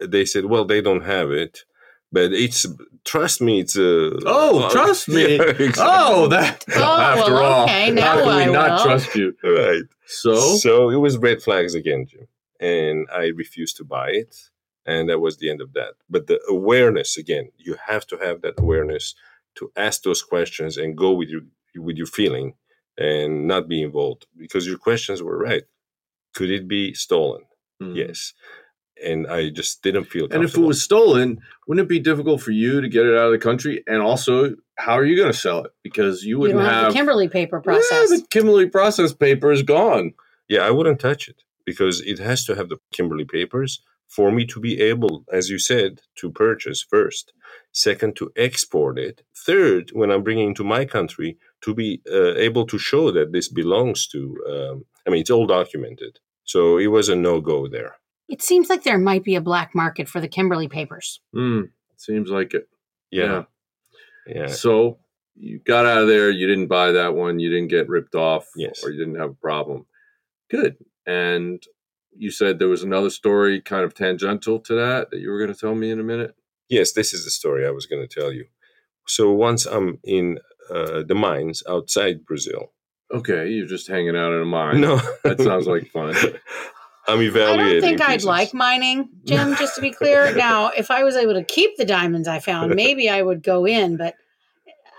they 0.00 0.24
said, 0.24 0.46
"Well, 0.46 0.64
they 0.64 0.80
don't 0.80 1.04
have 1.04 1.30
it." 1.30 1.60
But 2.10 2.32
it's 2.32 2.64
trust 3.04 3.42
me, 3.42 3.60
it's 3.60 3.76
a 3.76 4.18
Oh, 4.26 4.70
trust 4.72 5.08
me. 5.08 5.36
Yeah, 5.36 5.42
oh, 5.42 5.48
exactly. 5.68 5.84
Oh, 5.86 6.26
that. 6.28 6.64
Oh, 6.76 7.00
after 7.00 7.34
well, 7.34 7.44
all, 7.44 7.64
okay, 7.64 7.88
how 7.88 7.92
now 7.94 8.14
can 8.24 8.28
I 8.28 8.46
we 8.46 8.52
not 8.52 8.70
will. 8.78 8.84
trust 8.86 9.14
you? 9.14 9.34
right. 9.44 9.82
So, 10.06 10.34
So 10.56 10.88
it 10.88 10.96
was 10.96 11.18
red 11.18 11.42
flags 11.42 11.74
again, 11.74 12.06
Jim. 12.08 12.26
And 12.60 13.06
I 13.12 13.26
refused 13.36 13.76
to 13.76 13.84
buy 13.84 14.08
it. 14.10 14.34
And 14.86 15.10
that 15.10 15.20
was 15.20 15.36
the 15.36 15.50
end 15.50 15.60
of 15.60 15.74
that. 15.74 15.94
But 16.08 16.28
the 16.28 16.40
awareness, 16.48 17.18
again, 17.18 17.50
you 17.58 17.76
have 17.90 18.06
to 18.06 18.16
have 18.16 18.40
that 18.40 18.54
awareness 18.58 19.14
to 19.56 19.70
ask 19.76 20.02
those 20.02 20.22
questions 20.22 20.78
and 20.78 20.96
go 20.96 21.12
with 21.12 21.28
your 21.28 21.42
with 21.76 21.96
your 21.98 22.06
feeling 22.06 22.54
and 22.98 23.46
not 23.46 23.68
be 23.68 23.82
involved. 23.82 24.26
Because 24.36 24.66
your 24.66 24.78
questions 24.78 25.22
were 25.22 25.38
right. 25.38 25.62
Could 26.34 26.50
it 26.50 26.68
be 26.68 26.92
stolen? 26.94 27.42
Hmm. 27.80 27.94
Yes. 27.94 28.34
And 29.02 29.28
I 29.28 29.50
just 29.50 29.82
didn't 29.82 30.04
feel 30.06 30.26
And 30.30 30.42
if 30.42 30.56
it 30.56 30.60
was 30.60 30.82
stolen, 30.82 31.40
wouldn't 31.68 31.84
it 31.84 31.88
be 31.88 32.00
difficult 32.00 32.42
for 32.42 32.50
you 32.50 32.80
to 32.80 32.88
get 32.88 33.06
it 33.06 33.16
out 33.16 33.26
of 33.26 33.32
the 33.32 33.38
country? 33.38 33.84
And 33.86 34.02
also, 34.02 34.56
how 34.76 34.94
are 34.94 35.04
you 35.04 35.16
going 35.16 35.30
to 35.30 35.38
sell 35.38 35.62
it? 35.64 35.70
Because 35.84 36.24
you 36.24 36.30
You 36.30 36.38
wouldn't 36.40 36.58
don't 36.58 36.68
have, 36.68 36.82
have 36.82 36.92
the 36.92 36.98
Kimberley 36.98 37.28
paper 37.28 37.60
process. 37.60 38.10
Yeah, 38.10 38.16
the 38.16 38.26
Kimberley 38.28 38.68
process 38.68 39.12
paper 39.14 39.52
is 39.52 39.62
gone. 39.62 40.14
Yeah, 40.48 40.62
I 40.62 40.72
wouldn't 40.72 40.98
touch 40.98 41.28
it 41.28 41.42
because 41.64 42.00
it 42.00 42.18
has 42.18 42.44
to 42.46 42.56
have 42.56 42.70
the 42.70 42.78
Kimberley 42.92 43.24
papers 43.24 43.80
for 44.08 44.32
me 44.32 44.44
to 44.46 44.58
be 44.58 44.80
able, 44.80 45.24
as 45.32 45.48
you 45.48 45.58
said, 45.58 46.00
to 46.16 46.30
purchase 46.32 46.82
first. 46.82 47.32
Second, 47.72 48.16
to 48.16 48.32
export 48.36 48.98
it. 48.98 49.22
Third, 49.36 49.90
when 49.92 50.10
I'm 50.10 50.24
bringing 50.24 50.50
it 50.50 50.56
to 50.56 50.64
my 50.64 50.84
country, 50.84 51.36
to 51.62 51.74
be 51.74 52.00
uh, 52.10 52.34
able 52.34 52.66
to 52.66 52.78
show 52.78 53.10
that 53.10 53.32
this 53.32 53.48
belongs 53.48 54.06
to. 54.08 54.36
Um, 54.48 54.84
I 55.06 55.10
mean, 55.10 55.20
it's 55.20 55.30
all 55.30 55.46
documented, 55.46 56.18
so 56.44 56.78
it 56.78 56.88
was 56.88 57.08
a 57.08 57.16
no 57.16 57.40
go 57.40 57.66
there. 57.68 57.96
it 58.28 58.42
seems 58.42 58.68
like 58.68 58.82
there 58.84 58.98
might 58.98 59.24
be 59.24 59.34
a 59.36 59.40
black 59.40 59.74
market 59.74 60.08
for 60.08 60.20
the 60.20 60.28
Kimberley 60.28 60.68
papers. 60.68 61.20
Hmm. 61.34 61.62
seems 61.96 62.30
like 62.30 62.52
it. 62.54 62.68
Yeah, 63.10 63.44
yeah, 64.26 64.48
So 64.48 64.98
you 65.34 65.60
got 65.60 65.86
out 65.86 66.02
of 66.02 66.08
there. 66.08 66.30
You 66.30 66.46
didn't 66.46 66.66
buy 66.68 66.92
that 66.92 67.14
one. 67.14 67.38
You 67.40 67.48
didn't 67.50 67.68
get 67.68 67.88
ripped 67.88 68.14
off. 68.14 68.44
Yes. 68.54 68.84
Or 68.84 68.90
you 68.90 68.98
didn't 68.98 69.18
have 69.20 69.30
a 69.30 69.34
problem. 69.48 69.86
Good. 70.50 70.76
And 71.06 71.62
you 72.14 72.30
said 72.30 72.58
there 72.58 72.68
was 72.68 72.82
another 72.82 73.08
story 73.08 73.60
kind 73.62 73.84
of 73.84 73.94
tangential 73.94 74.58
to 74.60 74.74
that 74.74 75.10
that 75.10 75.20
you 75.20 75.30
were 75.30 75.38
going 75.38 75.54
to 75.54 75.58
tell 75.58 75.74
me 75.74 75.90
in 75.90 76.00
a 76.00 76.04
minute. 76.04 76.34
yes. 76.68 76.92
This 76.92 77.14
is 77.14 77.24
the 77.24 77.30
story 77.30 77.66
I 77.66 77.70
was 77.70 77.86
going 77.86 78.06
to 78.06 78.20
tell 78.20 78.30
you. 78.32 78.44
So 79.06 79.32
once 79.32 79.64
I'm 79.64 80.00
in 80.04 80.38
uh, 80.70 81.02
the 81.02 81.14
mines 81.14 81.62
outside 81.68 82.24
Brazil, 82.24 82.72
Okay. 83.12 83.48
You're 83.48 83.66
just 83.66 83.88
hanging 83.88 84.16
out 84.16 84.32
in 84.32 84.42
a 84.42 84.44
mine. 84.44 84.80
no, 84.80 85.00
That 85.24 85.40
sounds 85.40 85.66
like 85.66 85.86
fun. 85.92 86.14
I'm 87.06 87.22
evaluating. 87.22 87.66
I 87.66 87.72
don't 87.72 87.80
think 87.80 88.00
I'd 88.02 88.22
like 88.22 88.52
mining, 88.52 89.08
Jim, 89.24 89.54
just 89.56 89.76
to 89.76 89.80
be 89.80 89.90
clear. 89.90 90.34
now, 90.36 90.70
if 90.76 90.90
I 90.90 91.04
was 91.04 91.16
able 91.16 91.32
to 91.34 91.42
keep 91.42 91.76
the 91.78 91.86
diamonds 91.86 92.28
I 92.28 92.38
found, 92.38 92.74
maybe 92.74 93.08
I 93.08 93.22
would 93.22 93.42
go 93.42 93.66
in, 93.66 93.96
but 93.96 94.14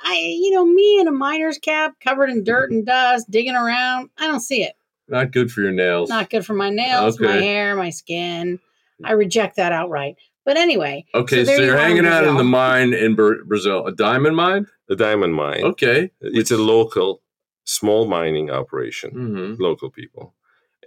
I, 0.03 0.17
you 0.17 0.51
know, 0.51 0.65
me 0.65 0.99
in 0.99 1.07
a 1.07 1.11
miner's 1.11 1.59
cap 1.59 1.93
covered 2.03 2.31
in 2.31 2.43
dirt 2.43 2.71
and 2.71 2.83
dust, 2.85 3.29
digging 3.29 3.55
around, 3.55 4.09
I 4.17 4.25
don't 4.25 4.39
see 4.39 4.63
it. 4.63 4.73
Not 5.07 5.31
good 5.31 5.51
for 5.51 5.61
your 5.61 5.71
nails. 5.71 6.09
Not 6.09 6.29
good 6.31 6.45
for 6.45 6.53
my 6.53 6.69
nails, 6.69 7.19
my 7.19 7.33
hair, 7.33 7.75
my 7.75 7.89
skin. 7.91 8.59
I 9.03 9.11
reject 9.13 9.55
that 9.57 9.71
outright. 9.71 10.17
But 10.49 10.57
anyway, 10.57 11.05
okay. 11.13 11.43
there 11.43 11.57
So, 11.57 11.61
you 11.61 11.67
you're 11.67 11.77
are 11.77 11.79
hanging 11.87 12.07
out 12.07 12.25
in 12.25 12.35
the 12.37 12.43
mine 12.43 12.91
in 13.05 13.13
Brazil. 13.15 13.85
A 13.85 13.91
diamond 13.93 14.35
mine? 14.35 14.65
A 14.89 14.95
diamond 14.95 15.35
mine. 15.35 15.63
Okay. 15.63 16.09
It's 16.21 16.49
a 16.49 16.57
local, 16.57 17.21
small 17.65 18.07
mining 18.07 18.49
operation, 18.49 19.09
Mm-hmm. 19.11 19.61
local 19.61 19.89
people, 19.91 20.33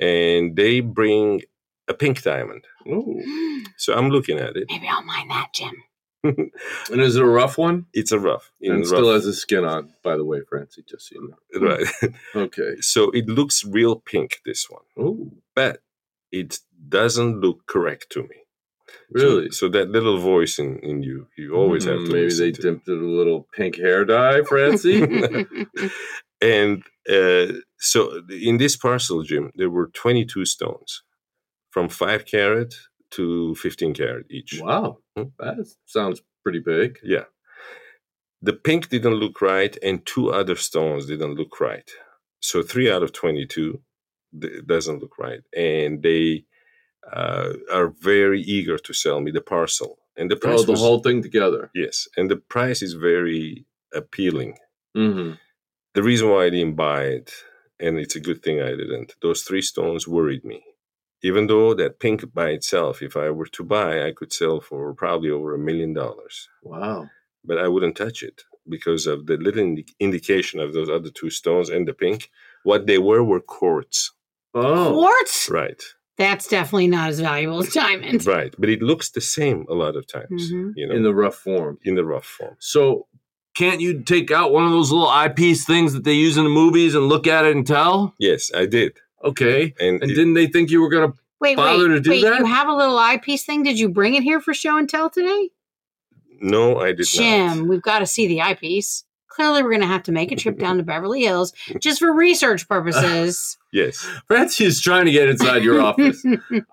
and 0.00 0.56
they 0.56 0.80
bring 0.80 1.42
a 1.86 1.94
pink 1.94 2.22
diamond. 2.22 2.64
Oh. 2.88 3.20
So 3.76 3.94
I'm 3.94 4.10
looking 4.10 4.38
at 4.38 4.56
it. 4.56 4.66
maybe 4.68 4.88
I'll 4.88 5.02
mine 5.04 5.28
that, 5.28 5.48
Jim. 5.54 5.74
And 6.92 7.00
is 7.00 7.14
it 7.16 7.22
a 7.22 7.26
rough 7.40 7.56
one? 7.58 7.86
it's 8.00 8.12
a 8.12 8.18
rough. 8.18 8.52
and 8.60 8.82
it 8.82 8.86
still 8.86 9.12
has 9.12 9.24
the 9.24 9.32
skin 9.32 9.64
on, 9.64 9.92
by 10.04 10.16
the 10.16 10.24
way, 10.24 10.40
Francey, 10.48 10.82
just 10.88 11.08
so 11.08 11.14
you 11.16 11.28
know. 11.28 11.68
right. 11.68 11.86
Okay. 12.46 12.72
so 12.80 13.10
it 13.10 13.26
looks 13.28 13.64
real 13.64 13.94
pink. 14.12 14.40
This 14.44 14.68
one, 14.68 14.86
Oh, 14.96 15.30
but 15.54 15.74
it 16.30 16.58
doesn't 16.88 17.40
look 17.40 17.66
correct 17.66 18.10
to 18.14 18.22
me. 18.22 18.38
So- 18.88 18.96
really? 19.14 19.50
So, 19.50 19.68
that 19.68 19.90
little 19.90 20.18
voice 20.18 20.58
in, 20.58 20.78
in 20.80 21.02
you, 21.02 21.26
you 21.38 21.54
always 21.54 21.84
have 21.84 21.98
Mm, 22.00 22.06
to 22.06 22.12
Maybe 22.12 22.34
they 22.34 22.52
to. 22.52 22.62
dipped 22.62 22.88
it 22.88 22.98
a 22.98 23.06
little 23.06 23.46
pink 23.54 23.76
hair 23.76 24.04
dye, 24.04 24.42
Francey. 24.42 24.98
And 26.40 26.82
uh, 27.08 27.52
so 27.78 28.20
in 28.28 28.56
this 28.58 28.76
parcel, 28.76 29.22
Jim, 29.22 29.52
there 29.54 29.70
were 29.70 29.88
22 29.94 30.44
stones 30.44 31.02
from 31.70 31.88
5 31.88 32.24
carat 32.26 32.74
to 33.12 33.54
15 33.54 33.94
carat 33.94 34.26
each. 34.30 34.58
wow. 34.60 34.98
Hmm. 35.16 35.24
That 35.38 35.64
sounds 35.86 36.20
pretty 36.42 36.58
big. 36.58 36.98
Yeah. 37.04 37.24
The 38.40 38.54
pink 38.54 38.88
didn't 38.88 39.14
look 39.14 39.40
right, 39.40 39.76
and 39.84 40.04
two 40.04 40.32
other 40.32 40.56
stones 40.56 41.06
didn't 41.06 41.34
look 41.36 41.60
right. 41.60 41.88
So 42.40 42.60
three 42.62 42.90
out 42.90 43.04
of 43.04 43.12
22 43.12 43.80
th- 44.40 44.66
doesn't 44.66 45.00
look 45.00 45.16
right. 45.18 45.42
And 45.56 46.02
they 46.02 46.44
uh, 47.10 47.52
are 47.72 47.88
very 48.00 48.40
eager 48.42 48.78
to 48.78 48.92
sell 48.92 49.20
me 49.20 49.30
the 49.30 49.40
parcel. 49.40 49.98
And 50.16 50.30
the 50.30 50.36
price 50.36 50.60
Oh, 50.60 50.64
the 50.64 50.72
was- 50.72 50.80
whole 50.80 51.00
thing 51.00 51.22
together. 51.22 51.70
Yes. 51.74 52.06
And 52.16 52.30
the 52.30 52.36
price 52.36 52.82
is 52.82 52.92
very 52.94 53.64
appealing. 53.94 54.58
Mm-hmm. 54.96 55.32
The 55.94 56.02
reason 56.02 56.28
why 56.30 56.44
I 56.46 56.50
didn't 56.50 56.76
buy 56.76 57.04
it, 57.04 57.32
and 57.80 57.98
it's 57.98 58.16
a 58.16 58.20
good 58.20 58.42
thing 58.42 58.60
I 58.60 58.70
didn't, 58.70 59.14
those 59.22 59.42
three 59.42 59.62
stones 59.62 60.06
worried 60.06 60.44
me. 60.44 60.62
Even 61.22 61.46
though 61.46 61.72
that 61.74 62.00
pink 62.00 62.32
by 62.34 62.48
itself, 62.50 63.00
if 63.02 63.16
I 63.16 63.30
were 63.30 63.46
to 63.46 63.62
buy, 63.64 64.06
I 64.06 64.12
could 64.12 64.32
sell 64.32 64.60
for 64.60 64.92
probably 64.94 65.30
over 65.30 65.54
a 65.54 65.58
million 65.58 65.92
dollars. 65.94 66.48
Wow. 66.62 67.08
But 67.44 67.58
I 67.58 67.68
wouldn't 67.68 67.96
touch 67.96 68.22
it 68.22 68.42
because 68.68 69.06
of 69.06 69.26
the 69.26 69.36
little 69.36 69.60
indi- 69.62 69.86
indication 70.00 70.60
of 70.60 70.72
those 70.72 70.88
other 70.90 71.10
two 71.10 71.30
stones 71.30 71.68
and 71.68 71.86
the 71.86 71.92
pink. 71.94 72.30
What 72.64 72.86
they 72.86 72.98
were 72.98 73.22
were 73.22 73.40
quartz. 73.40 74.12
Oh, 74.54 74.92
Quartz? 74.92 75.48
Right. 75.50 75.82
That's 76.22 76.46
definitely 76.48 76.86
not 76.88 77.08
as 77.10 77.18
valuable 77.20 77.58
as 77.60 77.68
diamonds. 77.72 78.26
Right. 78.26 78.54
But 78.58 78.68
it 78.70 78.80
looks 78.82 79.10
the 79.10 79.20
same 79.20 79.66
a 79.68 79.74
lot 79.74 79.96
of 79.96 80.06
times, 80.06 80.52
Mhm. 80.52 80.72
you 80.76 80.86
know, 80.86 80.94
in 80.94 81.02
the 81.02 81.14
rough 81.14 81.34
form. 81.36 81.78
in 81.82 81.94
the 81.96 82.04
rough 82.04 82.24
form. 82.26 82.56
So, 82.60 83.06
can't 83.54 83.80
you 83.80 84.02
take 84.02 84.30
out 84.30 84.52
one 84.52 84.64
of 84.64 84.70
those 84.70 84.90
little 84.92 85.08
eyepiece 85.08 85.64
things 85.66 85.92
that 85.94 86.04
they 86.04 86.14
use 86.14 86.36
in 86.36 86.44
the 86.44 86.50
movies 86.50 86.94
and 86.94 87.08
look 87.08 87.26
at 87.26 87.44
it 87.44 87.54
and 87.56 87.66
tell? 87.66 88.14
Yes, 88.18 88.50
I 88.54 88.66
did. 88.66 88.92
Okay. 89.24 89.74
And, 89.80 90.00
And 90.02 90.10
it- 90.10 90.14
didn't 90.14 90.34
they 90.34 90.46
think 90.46 90.70
you 90.70 90.80
were 90.80 90.88
going 90.88 91.10
to? 91.12 91.18
Wait, 91.40 91.56
Bother 91.56 91.88
wait, 91.88 91.94
to 91.96 92.00
do 92.00 92.10
wait. 92.10 92.22
that? 92.22 92.38
You 92.38 92.44
have 92.46 92.68
a 92.68 92.72
little 92.74 92.96
eyepiece 92.98 93.44
thing. 93.44 93.62
Did 93.64 93.78
you 93.78 93.88
bring 93.88 94.14
it 94.14 94.22
here 94.22 94.40
for 94.40 94.54
show 94.54 94.76
and 94.76 94.88
tell 94.88 95.10
today? 95.10 95.50
no, 96.40 96.78
I 96.78 96.92
did 96.92 97.06
Jim, 97.06 97.46
not. 97.46 97.54
Jim, 97.56 97.68
we've 97.68 97.82
got 97.82 97.98
to 98.00 98.06
see 98.06 98.26
the 98.26 98.40
eyepiece. 98.42 99.04
Clearly, 99.34 99.62
we're 99.62 99.70
going 99.70 99.80
to 99.80 99.86
have 99.86 100.02
to 100.04 100.12
make 100.12 100.30
a 100.30 100.36
trip 100.36 100.58
down 100.58 100.76
to 100.76 100.82
Beverly 100.82 101.22
Hills 101.22 101.52
just 101.80 101.98
for 102.00 102.12
research 102.12 102.68
purposes. 102.68 103.56
Yes. 103.74 104.06
Francey 104.28 104.66
is 104.66 104.82
trying 104.82 105.06
to 105.06 105.10
get 105.12 105.30
inside 105.30 105.64
your 105.64 105.80
office. 105.80 106.22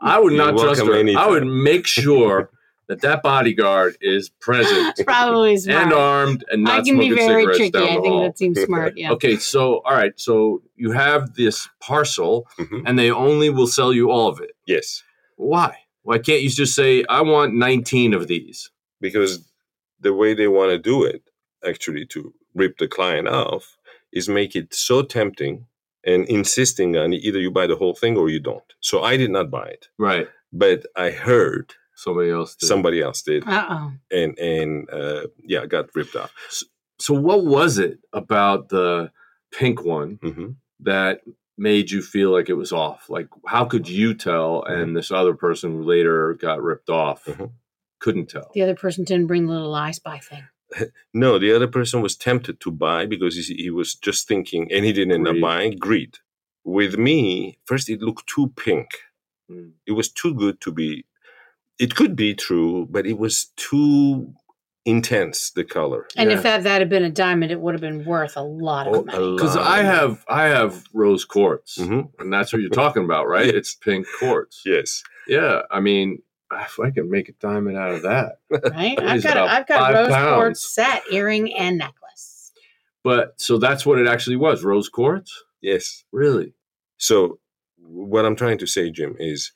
I 0.02 0.20
would 0.20 0.34
You're 0.34 0.46
not 0.46 0.60
trust 0.60 0.82
welcome 0.82 0.88
her. 0.88 0.96
I 0.96 1.00
anytime. 1.00 1.30
would 1.30 1.46
make 1.48 1.88
sure 1.88 2.50
that 2.90 3.00
that 3.00 3.24
bodyguard 3.24 3.96
is 4.02 4.28
present 4.42 5.00
probably 5.06 5.56
smart. 5.56 5.84
and 5.84 5.94
armed 5.94 6.44
and 6.52 6.64
not 6.66 6.74
I 6.74 6.78
not 6.80 6.86
can 6.86 6.98
be 7.00 7.08
smoking 7.08 7.16
very 7.16 7.42
cigarettes 7.44 7.58
tricky. 7.58 7.72
down 7.72 7.84
I 7.84 7.86
the 7.96 8.02
think 8.02 8.08
hall. 8.08 8.24
that 8.24 8.38
seems 8.38 8.62
smart. 8.62 8.98
Yeah. 8.98 9.12
Okay, 9.14 9.38
so 9.38 9.76
all 9.86 9.94
right, 9.94 10.12
so 10.20 10.62
you 10.76 10.92
have 10.92 11.36
this 11.36 11.70
parcel, 11.80 12.46
Mhm. 12.60 12.84
and 12.86 13.00
they 13.00 13.10
only 13.12 13.50
will 13.50 13.68
sell 13.68 13.94
you 13.94 14.12
all 14.12 14.28
of 14.28 14.42
it. 14.42 14.52
Yes. 14.68 15.02
Why? 15.38 15.78
Why 16.04 16.18
can't 16.18 16.42
you 16.42 16.50
just 16.50 16.76
say, 16.76 17.06
"I 17.08 17.22
want 17.22 17.54
19 17.54 18.14
of 18.14 18.28
these"? 18.28 18.72
because 19.00 19.50
the 20.02 20.14
way 20.14 20.34
they 20.34 20.50
want 20.50 20.72
to 20.72 20.78
do 20.78 21.06
it 21.06 21.24
actually 21.66 22.06
to 22.08 22.34
rip 22.56 22.78
the 22.78 22.88
client 22.88 23.28
off 23.28 23.78
is 24.12 24.28
make 24.30 24.56
it 24.56 24.74
so 24.74 25.02
tempting 25.02 25.66
and 26.06 26.26
insisting 26.26 26.98
on 26.98 27.14
either 27.14 27.40
you 27.40 27.52
buy 27.52 27.68
the 27.68 27.76
whole 27.76 27.94
thing 27.94 28.18
or 28.18 28.30
you 28.30 28.40
don't 28.40 28.74
so 28.80 29.04
i 29.04 29.18
did 29.18 29.30
not 29.32 29.52
buy 29.52 29.68
it 29.68 29.88
Right. 29.98 30.28
but 30.54 30.86
i 30.96 31.10
heard 31.12 31.74
Somebody 31.96 32.30
else 32.32 32.56
did. 32.56 32.68
somebody 32.68 33.02
else 33.02 33.22
did 33.22 33.44
Uh 33.48 33.66
oh. 33.70 33.92
and 34.12 34.38
and 34.40 34.90
uh, 34.90 35.28
yeah 35.44 35.66
got 35.66 35.94
ripped 35.96 36.16
off 36.16 36.34
So, 36.98 37.14
what 37.14 37.46
was 37.46 37.78
it 37.78 38.00
about 38.14 38.70
the 38.70 39.12
pink 39.52 39.84
one 39.84 40.20
hmm 40.22 40.52
that 40.82 41.22
made 41.58 41.92
you 41.92 42.02
feel 42.02 42.32
like 42.32 42.48
it 42.50 42.54
was 42.54 42.72
off? 42.72 43.10
Like, 43.10 43.28
how 43.46 43.66
could 43.66 43.90
you 43.90 44.14
tell? 44.14 44.64
And 44.64 44.96
this 44.96 45.12
other 45.12 45.34
person 45.34 45.72
who 45.74 45.84
later 45.84 46.34
got 46.36 46.62
ripped 46.64 46.90
off 46.90 47.26
Mhm. 47.26 47.52
couldn't 48.00 48.30
tell. 48.30 48.50
The 48.54 48.62
other 48.62 48.76
person 48.76 49.04
didn't 49.04 49.28
bring 49.28 49.46
the 49.46 49.52
little 49.54 49.76
I 49.76 49.92
spy 49.92 50.20
thing. 50.20 50.46
No 51.14 51.40
the 51.40 51.52
other 51.56 51.68
person 51.68 52.02
was 52.02 52.16
tempted 52.16 52.60
to 52.60 52.72
buy 52.72 53.06
because 53.06 53.36
he, 53.36 53.56
he 53.56 53.70
was 53.70 53.96
just 53.96 54.28
thinking 54.28 54.72
and 54.72 54.86
he 54.86 54.94
didn't 54.94 55.14
end 55.14 55.28
up 55.28 55.34
Greed. 55.34 55.42
buying 55.42 55.78
greed 55.78 56.18
with 56.64 56.98
me 56.98 57.58
first 57.66 57.90
it 57.90 58.02
looked 58.02 58.28
too 58.28 58.48
pink 58.56 58.90
Mm. 59.52 59.72
it 59.88 59.94
was 59.94 60.10
too 60.12 60.34
good 60.36 60.62
to 60.62 60.72
be 60.72 61.06
it 61.80 61.96
could 61.96 62.16
be 62.16 62.36
true 62.36 62.88
but 62.92 63.08
it 63.08 63.18
was 63.18 63.46
too 63.56 64.32
intense 64.86 65.50
the 65.52 65.64
color 65.64 66.08
And 66.16 66.30
Yeah. 66.30 66.38
if 66.38 66.44
that, 66.44 66.64
that 66.64 66.80
had 66.82 66.90
been 66.90 67.04
a 67.04 67.10
diamond, 67.10 67.52
it 67.52 67.60
would 67.60 67.74
have 67.74 67.82
been 67.82 68.06
worth 68.06 68.38
a 68.38 68.42
lot 68.44 68.88
of 68.88 68.94
Oh, 68.96 69.04
money. 69.04 69.36
Because. 69.36 69.56
I 69.58 69.80
have, 69.84 70.24
I 70.30 70.44
have 70.46 70.84
rose 70.94 71.26
quartz, 71.26 71.78
Mhm. 71.78 72.10
and 72.20 72.32
that's 72.32 72.54
what 72.54 72.62
you're 72.62 72.70
talking 72.72 73.04
about, 73.04 73.28
right? 73.28 73.46
Yes. 73.54 73.56
It's 73.56 73.74
pink 73.76 74.06
quartz. 74.20 74.62
yes 74.66 75.04
Yeah, 75.28 75.64
I 75.70 75.80
mean, 75.80 76.22
if 76.52 76.80
I 76.80 76.90
can 76.92 77.10
make 77.10 77.30
a 77.30 77.34
diamond 77.34 77.78
out 77.78 77.92
of 77.96 78.02
that, 78.04 78.40
Right? 78.74 79.00
I've 79.00 79.24
got, 79.24 79.32
about 79.34 79.50
I've 79.50 79.68
got 79.68 79.80
five 79.80 79.96
rose 79.96 80.10
pounds. 80.10 80.36
quartz 80.36 80.74
set, 80.76 81.04
earring, 81.12 81.54
and 81.54 81.78
necklace. 81.78 82.52
but 83.04 83.34
so 83.40 83.58
that's 83.58 83.86
what 83.86 84.00
it 84.00 84.08
actually 84.08 84.36
was, 84.36 84.64
rose 84.64 84.90
quartz. 84.90 85.44
yes 85.62 86.04
Really? 86.12 86.54
so 86.98 87.40
what 87.82 88.26
i'm 88.26 88.36
trying 88.36 88.58
to 88.58 88.68
say 88.68 88.92
jim 88.92 89.16
is 89.20 89.52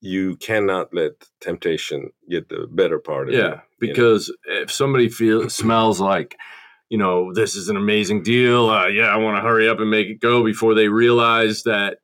you 0.00 0.36
cannot 0.36 0.92
let 0.92 1.12
temptation 1.40 2.10
get 2.28 2.48
the 2.48 2.66
better 2.72 2.98
part 2.98 3.28
of 3.28 3.34
you 3.34 3.40
Yeah, 3.40 3.46
you 3.46 3.50
know? 3.54 3.62
because 3.80 4.34
if 4.46 4.72
somebody 4.72 5.08
feels 5.08 5.54
smells 5.54 6.00
like, 6.00 6.36
you 6.88 6.98
know, 6.98 7.32
this 7.32 7.54
is 7.54 7.68
an 7.68 7.76
amazing 7.76 8.22
deal, 8.24 8.68
uh, 8.68 8.88
yeah, 8.88 9.04
I 9.06 9.16
want 9.16 9.36
to 9.36 9.40
hurry 9.42 9.68
up 9.68 9.78
and 9.78 9.88
make 9.90 10.08
it 10.08 10.20
go 10.20 10.42
before 10.44 10.74
they 10.74 10.88
realize 10.88 11.62
that 11.64 11.98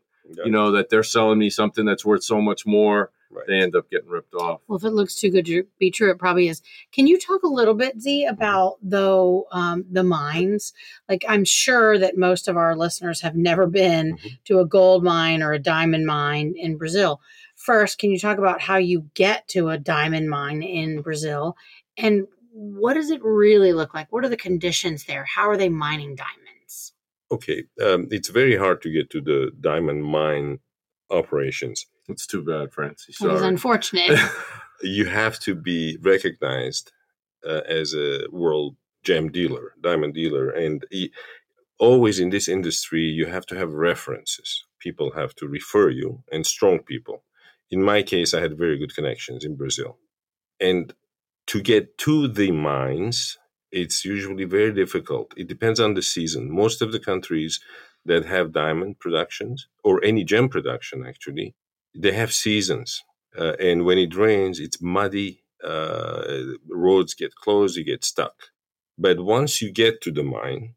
you 0.44 0.50
know 0.52 0.70
that 0.72 0.90
they're 0.90 1.02
selling 1.02 1.38
me 1.38 1.50
something 1.50 1.84
that's 1.84 2.04
worth 2.04 2.22
so 2.22 2.40
much 2.40 2.64
more. 2.66 3.10
Right. 3.30 3.44
They 3.46 3.60
end 3.60 3.74
up 3.76 3.90
getting 3.90 4.08
ripped 4.08 4.34
off. 4.34 4.60
Well, 4.68 4.78
if 4.78 4.84
it 4.84 4.90
looks 4.90 5.14
too 5.14 5.30
good 5.30 5.46
to 5.46 5.66
be 5.78 5.90
true, 5.90 6.10
it 6.10 6.18
probably 6.18 6.48
is. 6.48 6.62
Can 6.92 7.06
you 7.06 7.18
talk 7.18 7.42
a 7.42 7.48
little 7.48 7.74
bit, 7.74 8.00
Z, 8.00 8.24
about 8.24 8.76
though 8.82 9.46
um, 9.52 9.84
the 9.90 10.02
mines? 10.04 10.72
Like, 11.08 11.24
I'm 11.28 11.44
sure 11.44 11.98
that 11.98 12.16
most 12.16 12.48
of 12.48 12.56
our 12.56 12.76
listeners 12.76 13.20
have 13.20 13.36
never 13.36 13.66
been 13.66 14.16
Mhm. 14.16 14.38
to 14.44 14.60
a 14.60 14.66
gold 14.66 15.02
mine 15.04 15.42
or 15.42 15.52
a 15.52 15.58
diamond 15.58 16.06
mine 16.06 16.54
in 16.56 16.76
Brazil. 16.76 17.20
First, 17.56 17.98
can 17.98 18.10
you 18.10 18.18
talk 18.18 18.38
about 18.38 18.60
how 18.60 18.76
you 18.76 19.10
get 19.14 19.48
to 19.48 19.68
a 19.70 19.78
diamond 19.78 20.28
mine 20.30 20.62
in 20.62 21.02
Brazil, 21.02 21.56
and 21.96 22.26
what 22.52 22.94
does 22.94 23.10
it 23.10 23.22
really 23.22 23.72
look 23.72 23.94
like? 23.94 24.10
What 24.12 24.24
are 24.24 24.28
the 24.28 24.36
conditions 24.36 25.04
there? 25.04 25.24
How 25.24 25.48
are 25.50 25.56
they 25.56 25.68
mining 25.68 26.14
diamonds? 26.16 26.92
okay 27.30 27.64
um, 27.82 28.08
it's 28.10 28.30
very 28.30 28.56
hard 28.56 28.80
to 28.80 28.90
get 28.90 29.10
to 29.10 29.20
the 29.20 29.50
diamond 29.60 30.02
mine 30.02 30.58
operations 31.10 31.84
It's 32.08 32.26
too 32.26 32.42
bad, 32.42 32.72
Francey. 32.72 33.12
It 33.20 33.32
is 33.32 33.42
unfortunate. 33.42 34.18
you 34.82 35.06
have 35.06 35.38
to 35.40 35.54
be 35.54 35.98
recognized 36.00 36.92
uh, 37.46 37.60
as 37.66 37.94
a 37.94 38.24
world 38.30 38.76
gem 39.04 39.30
dealer, 39.30 39.74
diamond 39.80 40.14
dealer, 40.14 40.50
and 40.50 40.84
e- 40.90 41.10
always 41.78 42.18
in 42.18 42.30
this 42.30 42.48
industry 42.48 43.02
you 43.02 43.26
have 43.26 43.46
to 43.46 43.56
have 43.56 43.72
references. 43.72 44.64
People 44.80 45.12
have 45.12 45.34
to 45.36 45.46
refer 45.46 45.90
you, 45.90 46.22
and 46.32 46.46
strong 46.46 46.80
people. 46.80 47.24
In 47.70 47.82
my 47.82 48.02
case, 48.02 48.32
I 48.32 48.40
had 48.40 48.56
very 48.56 48.78
good 48.78 48.94
connections 48.94 49.44
in 49.44 49.56
Brazil, 49.56 49.98
and 50.60 50.94
to 51.48 51.60
get 51.60 51.98
to 51.98 52.28
the 52.28 52.50
mines, 52.52 53.38
it's 53.72 54.04
usually 54.04 54.44
very 54.44 54.72
difficult. 54.72 55.34
It 55.36 55.48
depends 55.48 55.80
on 55.80 55.94
the 55.94 56.02
season. 56.02 56.50
Most 56.50 56.82
of 56.82 56.92
the 56.92 57.00
countries 57.00 57.60
that 58.04 58.24
have 58.24 58.52
diamond 58.52 58.98
productions 58.98 59.68
or 59.84 60.02
any 60.04 60.24
gem 60.24 60.48
production 60.48 61.04
actually, 61.06 61.54
they 61.94 62.12
have 62.12 62.32
seasons 62.32 63.02
uh, 63.36 63.54
and 63.60 63.84
when 63.84 63.98
it 63.98 64.14
rains, 64.14 64.58
it's 64.58 64.80
muddy. 64.80 65.44
Uh, 65.62 66.42
roads 66.70 67.14
get 67.14 67.34
closed, 67.34 67.76
you 67.76 67.84
get 67.84 68.04
stuck. 68.04 68.34
But 68.96 69.20
once 69.20 69.60
you 69.60 69.72
get 69.72 70.00
to 70.02 70.12
the 70.12 70.22
mine, 70.22 70.74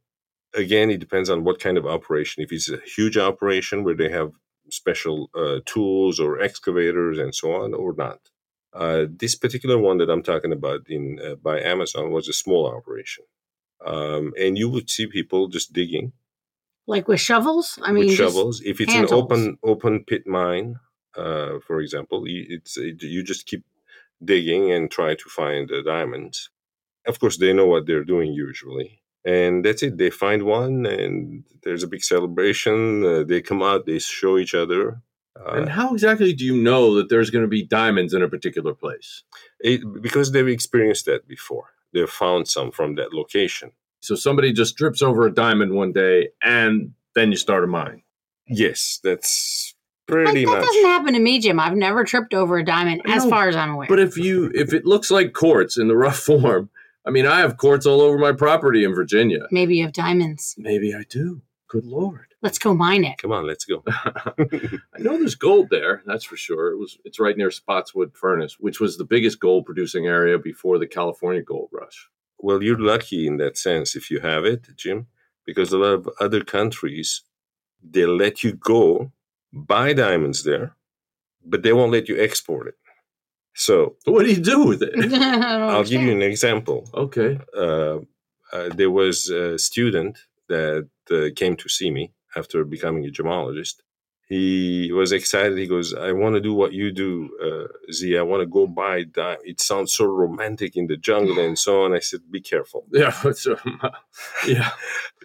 again, 0.56 0.89
it 0.89 1.00
depends 1.00 1.30
on 1.30 1.43
what 1.43 1.60
kind 1.60 1.78
of 1.78 1.86
operation. 1.86 2.43
If 2.43 2.52
it's 2.52 2.69
a 2.69 2.80
huge 2.95 3.17
operation 3.17 3.84
where 3.84 3.95
they 3.95 4.10
have 4.10 4.32
special 4.69 5.30
uh, 5.36 5.60
tools 5.65 6.19
or 6.19 6.41
excavators 6.41 7.17
and 7.19 7.34
so 7.34 7.54
on, 7.54 7.74
or 7.74 7.93
not. 7.95 8.19
Uh, 8.74 9.06
this 9.10 9.36
particular 9.36 9.78
one 9.78 9.97
that 9.97 10.10
I'm 10.10 10.24
talking 10.24 10.54
about 10.54 10.82
in 10.88 11.19
uh, 11.19 11.36
by 11.36 11.60
Amazon 11.60 12.12
was 12.12 12.30
a 12.30 12.34
small 12.34 12.74
operation, 12.74 13.26
um, 13.86 14.32
and 14.39 14.58
you 14.58 14.69
would 14.69 14.89
see 14.89 15.08
people 15.08 15.50
just 15.50 15.74
digging 15.74 16.13
like 16.88 17.10
with 17.10 17.19
shovels? 17.19 17.78
I 17.82 17.91
mean, 17.91 18.08
with 18.08 18.15
shovels. 18.15 18.62
If 18.62 18.80
it's 18.80 18.93
hand 18.93 19.10
an 19.10 19.13
open 19.13 19.58
open 19.62 20.06
pit 20.06 20.26
mine, 20.26 20.78
uh, 21.15 21.60
for 21.65 21.82
example, 21.82 22.28
you, 22.28 22.45
it's 22.50 22.78
it, 22.78 23.02
you 23.04 23.24
just 23.24 23.45
keep 23.45 23.63
digging 24.24 24.71
and 24.71 24.89
try 24.89 25.15
to 25.15 25.30
find 25.30 25.69
the 25.69 25.82
diamonds. 25.84 26.50
Of 27.08 27.19
course, 27.19 27.38
they 27.38 27.54
know 27.54 27.65
what 27.65 27.88
they're 27.88 28.04
doing 28.04 28.34
usually. 28.34 29.02
And 29.24 29.63
that's 29.63 29.84
it. 29.84 29.97
They 29.97 30.10
find 30.10 30.43
one, 30.43 30.86
and 30.86 31.43
there's 31.63 31.84
a 31.84 31.88
big 31.88 32.04
celebration. 32.04 33.06
Uh, 33.06 33.24
they 33.24 33.41
come 33.41 33.62
out, 33.62 33.86
they 33.86 34.00
show 34.00 34.38
each 34.38 34.56
other. 34.56 35.02
Uh, 35.39 35.54
and 35.54 35.69
how 35.69 35.93
exactly 35.93 36.34
do 36.34 36.43
you 36.43 36.62
know 36.62 36.95
that 36.95 37.10
there's 37.10 37.30
going 37.30 37.43
to 37.43 37.47
be 37.47 37.63
diamonds 37.63 38.13
in 38.13 38.21
a 38.21 38.28
particular 38.30 38.74
place? 38.74 39.24
it, 39.60 39.82
because 40.02 40.32
they've 40.32 40.47
experienced 40.47 41.06
that 41.06 41.28
before. 41.28 41.65
They've 41.93 42.10
found 42.10 42.47
some 42.47 42.71
from 42.71 42.95
that 42.95 43.13
location. 43.13 43.71
So 44.02 44.15
somebody 44.15 44.54
just 44.54 44.78
trips 44.78 45.02
over 45.02 45.26
a 45.26 45.34
diamond 45.34 45.74
one 45.74 45.91
day, 45.91 46.30
and 46.41 46.93
then 47.13 47.32
you 47.32 47.38
start 47.38 47.63
a 47.63 47.67
mine. 47.67 48.02
Yes, 48.47 49.00
that's 49.04 49.70
Like, 50.12 50.26
pretty 50.26 50.45
that 50.45 50.52
much. 50.52 50.65
doesn't 50.65 50.86
happen 50.86 51.13
to 51.13 51.19
me, 51.19 51.39
Jim. 51.39 51.60
I've 51.60 51.76
never 51.76 52.04
tripped 52.04 52.34
over 52.34 52.58
a 52.58 52.65
diamond, 52.65 53.02
as 53.06 53.24
No, 53.24 53.30
far 53.30 53.47
as 53.50 53.56
I'm 53.56 53.71
aware. 53.71 53.88
But 53.88 54.00
if 54.00 54.17
you 54.17 54.52
if 54.54 54.74
it 54.74 54.86
looks 54.86 55.10
like 55.12 55.34
quartz 55.34 55.78
in 55.78 55.88
the 55.88 55.95
rough 55.97 56.19
form, 56.30 56.69
I 57.06 57.10
mean, 57.10 57.26
I 57.26 57.39
have 57.39 57.58
quartz 57.58 57.86
all 57.86 58.02
over 58.02 58.17
my 58.17 58.32
property 58.32 58.84
in 58.84 58.93
Virginia. 58.93 59.47
Maybe 59.52 59.78
you 59.78 59.84
have 59.84 59.93
diamonds. 59.93 60.56
Maybe 60.58 60.93
I 60.93 61.04
do. 61.10 61.41
Good 61.67 61.86
lord. 61.86 62.28
Let's 62.41 62.58
go 62.60 62.74
mine 62.74 63.04
it. 63.06 63.17
Come 63.19 63.32
on, 63.32 63.45
let's 63.47 63.65
go. 63.65 63.84
I 63.88 64.97
know 65.00 65.17
there's 65.17 65.36
gold 65.36 65.69
there, 65.69 66.02
that's 66.06 66.26
for 66.26 66.36
sure. 66.36 66.71
It 66.71 66.78
was 66.78 66.97
it's 67.06 67.19
right 67.19 67.38
near 67.38 67.52
Spotswood 67.52 68.15
Furnace, 68.15 68.58
which 68.60 68.80
was 68.80 68.97
the 68.97 69.06
biggest 69.06 69.39
gold 69.39 69.65
producing 69.65 70.08
area 70.08 70.38
before 70.39 70.78
the 70.80 70.88
California 70.88 71.41
gold 71.43 71.69
rush. 71.71 72.10
Well, 72.39 72.63
you're 72.63 72.80
lucky 72.80 73.28
in 73.28 73.38
that 73.38 73.58
sense 73.58 73.95
if 73.95 74.10
you 74.10 74.19
have 74.21 74.43
it, 74.45 74.67
Jim, 74.76 75.08
because 75.45 75.71
a 75.71 75.78
lot 75.78 75.93
of 75.93 76.10
other 76.19 76.43
countries 76.43 77.21
they 77.84 78.06
let 78.06 78.43
you 78.43 78.54
go 78.54 79.12
buy 79.53 79.93
diamonds 79.93 80.43
there, 80.43 80.75
but 81.45 81.63
they 81.63 81.73
won't 81.73 81.91
let 81.91 82.09
you 82.09 82.19
export 82.21 82.67
it. 82.67 82.75
So 83.55 83.95
What 84.05 84.23
do 84.25 84.31
you 84.31 84.41
do 84.41 84.65
with 84.65 84.81
it? 84.83 85.13
I'll 85.13 85.83
give 85.83 86.01
you 86.01 86.11
an 86.11 86.21
example. 86.21 86.89
Okay. 86.93 87.39
Uh, 87.55 87.99
uh, 88.53 88.69
there 88.75 88.91
was 88.91 89.29
a 89.29 89.57
student 89.57 90.19
that 90.49 90.89
uh, 91.11 91.29
came 91.35 91.55
to 91.57 91.69
see 91.69 91.91
me 91.91 92.11
after 92.35 92.63
becoming 92.65 93.05
a 93.05 93.09
gemologist. 93.09 93.75
He 94.27 94.91
was 94.93 95.11
excited. 95.11 95.57
He 95.57 95.67
goes, 95.67 95.93
"I 95.93 96.13
want 96.13 96.35
to 96.35 96.41
do 96.41 96.53
what 96.53 96.71
you 96.71 96.91
do, 96.93 97.11
uh, 97.47 97.91
Z. 97.91 98.17
I 98.17 98.21
want 98.21 98.41
to 98.41 98.45
go 98.47 98.65
buy. 98.65 99.03
Di- 99.03 99.37
it 99.43 99.59
sounds 99.59 99.91
so 99.93 100.05
romantic 100.05 100.77
in 100.77 100.87
the 100.87 100.95
jungle 100.95 101.37
and 101.39 101.59
so 101.59 101.83
on." 101.83 101.93
I 101.93 101.99
said, 101.99 102.21
"Be 102.31 102.39
careful." 102.41 102.85
Yeah. 102.93 103.13
Um, 103.23 103.91
yeah. 104.47 104.71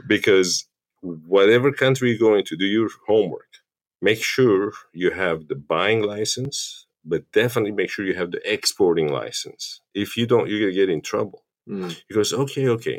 because 0.09 0.67
whatever 1.03 1.71
country 1.73 2.11
you're 2.11 2.19
going 2.31 2.45
to 2.47 2.57
do 2.57 2.67
your 2.67 2.89
homework 3.07 3.46
make 4.09 4.23
sure 4.35 4.73
you 5.03 5.11
have 5.23 5.39
the 5.51 5.59
buying 5.75 6.01
license 6.15 6.87
but 7.09 7.23
definitely 7.33 7.71
make 7.81 7.89
sure 7.91 8.05
you 8.05 8.15
have 8.15 8.33
the 8.33 8.43
exporting 8.53 9.09
license. 9.21 9.81
If 9.95 10.17
you 10.17 10.27
don't 10.27 10.49
you're 10.49 10.61
going 10.65 10.73
to 10.73 10.81
get 10.81 10.91
in 10.91 11.03
trouble. 11.03 11.41
Mm. 11.69 11.91
he 12.09 12.15
goes 12.15 12.33
okay 12.33 12.69
okay. 12.77 12.99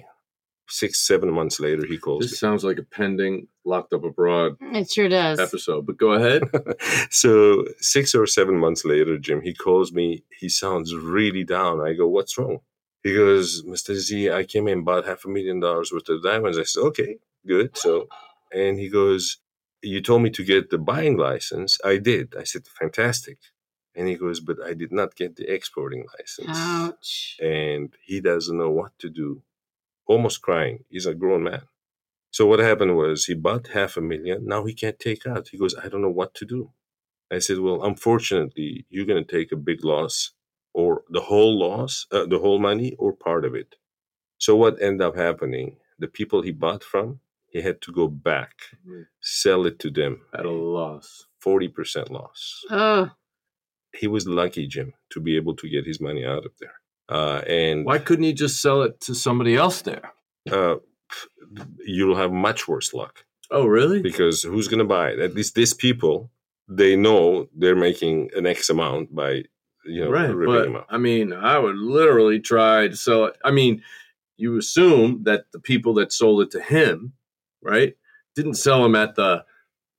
Six 0.69 0.91
seven 1.11 1.29
months 1.39 1.57
later 1.65 1.85
he 1.85 1.97
calls 1.97 2.21
This 2.23 2.39
sounds 2.39 2.63
like 2.67 2.79
a 2.79 2.83
pending 2.97 3.47
locked 3.63 3.93
up 3.93 4.03
abroad 4.03 4.51
It 4.79 4.89
sure 4.91 5.07
does. 5.09 5.39
episode, 5.39 5.85
but 5.87 5.97
go 5.97 6.11
ahead. 6.19 6.41
so 7.23 7.29
six 7.95 8.13
or 8.19 8.25
seven 8.27 8.57
months 8.65 8.83
later 8.93 9.17
jim 9.25 9.41
he 9.49 9.53
calls 9.65 9.89
me. 9.99 10.07
He 10.41 10.49
sounds 10.49 10.89
really 10.95 11.45
down. 11.57 11.75
I 11.87 11.93
go 11.93 12.07
what's 12.15 12.37
wrong? 12.37 12.57
He 13.03 13.11
goes 13.13 13.47
mr 13.73 13.93
z 14.07 14.29
i 14.39 14.43
came 14.53 14.67
in 14.71 14.83
bought 14.87 15.05
half 15.11 15.23
a 15.25 15.29
million 15.37 15.59
dollars 15.65 15.91
worth 15.93 16.09
of 16.09 16.23
diamonds. 16.31 16.57
I 16.57 16.63
said 16.63 16.83
okay 16.91 17.11
good. 17.51 17.69
So 17.83 17.91
and 18.63 18.73
he 18.83 18.87
goes 18.99 19.23
you 19.87 20.01
told 20.01 20.21
me 20.23 20.29
to 20.31 20.43
get 20.43 20.69
the 20.69 20.77
buying 20.77 21.17
license. 21.17 21.79
I 21.83 21.97
did. 21.97 22.35
I 22.39 22.43
said 22.43 22.67
fantastic. 22.67 23.37
And 23.95 24.07
he 24.07 24.15
goes 24.15 24.39
but 24.39 24.57
i 24.63 24.73
did 24.73 24.91
not 24.91 25.15
get 25.15 25.35
the 25.37 25.51
exporting 25.51 26.05
license. 26.17 26.57
Ouch. 26.57 27.37
and 27.41 27.93
he 28.05 28.21
doesn't 28.21 28.57
know 28.57 28.69
what 28.69 28.93
to 28.99 29.09
do. 29.09 29.43
Almost 30.07 30.41
crying. 30.41 30.85
He's 30.89 31.05
a 31.07 31.15
grown 31.15 31.43
man. 31.43 31.63
So 32.31 32.45
what 32.45 32.59
happened 32.59 32.97
was 32.97 33.25
he 33.25 33.35
bought 33.35 33.67
half 33.69 33.97
a 33.97 34.01
million. 34.01 34.45
Now 34.45 34.65
he 34.65 34.73
can't 34.73 34.99
take 34.99 35.25
out. 35.27 35.49
He 35.49 35.57
goes 35.57 35.75
i 35.83 35.87
don't 35.89 36.01
know 36.03 36.17
what 36.21 36.33
to 36.35 36.45
do. 36.45 36.71
I 37.31 37.39
said 37.39 37.59
well 37.59 37.83
unfortunately 37.83 38.85
you're 38.89 39.11
going 39.11 39.23
to 39.25 39.35
take 39.37 39.51
a 39.51 39.57
big 39.69 39.83
loss 39.85 40.31
or 40.73 41.03
the 41.09 41.21
whole 41.29 41.55
loss 41.59 42.07
uh, 42.11 42.25
the 42.27 42.39
whole 42.39 42.59
money 42.59 42.95
or 42.99 43.13
part 43.13 43.45
of 43.45 43.55
it. 43.55 43.75
So 44.39 44.55
what 44.55 44.81
ended 44.81 45.01
up 45.07 45.15
happening 45.17 45.77
the 45.99 46.07
people 46.07 46.41
he 46.43 46.51
bought 46.51 46.83
from 46.83 47.19
he 47.49 47.61
had 47.61 47.81
to 47.81 47.91
go 47.91 48.07
back 48.07 48.51
Mm. 48.87 49.05
sell 49.21 49.65
it 49.65 49.79
to 49.79 49.89
them 49.89 50.21
At 50.33 50.45
a 50.45 50.51
loss. 50.51 51.25
40% 51.45 52.09
loss 52.11 52.63
Oh, 52.69 53.09
he 53.93 54.07
was 54.07 54.27
lucky 54.27 54.67
jim 54.67 54.93
to 55.11 55.19
be 55.19 55.35
able 55.37 55.55
to 55.55 55.69
get 55.69 55.85
his 55.85 55.99
money 56.01 56.25
out 56.25 56.45
of 56.45 56.51
there 56.59 56.75
uh, 57.09 57.41
and 57.47 57.85
Why 57.85 57.99
couldn't 57.99 58.25
he 58.25 58.33
just 58.33 58.61
sell 58.61 58.81
it 58.83 58.99
to 59.01 59.13
somebody 59.15 59.55
else 59.55 59.81
there? 59.81 60.11
uh, 60.51 60.75
you'll 61.85 62.15
have 62.15 62.31
much 62.31 62.67
worse 62.67 62.93
luck 62.93 63.23
Oh, 63.49 63.65
really? 63.65 64.01
because 64.01 64.43
who's 64.43 64.67
going 64.67 64.79
to 64.79 64.83
buy 64.85 65.11
it? 65.11 65.19
At 65.19 65.33
least 65.33 65.55
these 65.55 65.73
people, 65.73 66.29
they 66.67 66.97
know 66.97 67.47
they're 67.55 67.77
making 67.77 68.29
an 68.35 68.45
X 68.45 68.69
amount 68.69 69.15
by 69.15 69.45
you 69.85 70.03
know 70.03 70.09
right. 70.11 70.35
ripping 70.35 70.73
But. 70.73 70.85
I 70.89 70.97
mean, 70.97 71.31
I 71.31 71.57
would 71.57 71.77
literally 71.77 72.41
try 72.41 72.89
to 72.89 72.95
sell 72.97 73.23
it. 73.27 73.37
I 73.45 73.51
mean, 73.51 73.81
you 74.35 74.57
assume 74.57 75.23
that 75.23 75.45
the 75.53 75.61
people 75.61 75.93
that 75.93 76.11
sold 76.11 76.41
it 76.41 76.51
to 76.51 76.61
him, 76.61 77.13
right, 77.61 77.95
didn't 78.35 78.55
sell 78.55 78.83
them 78.83 78.95
at 78.95 79.15
the 79.15 79.43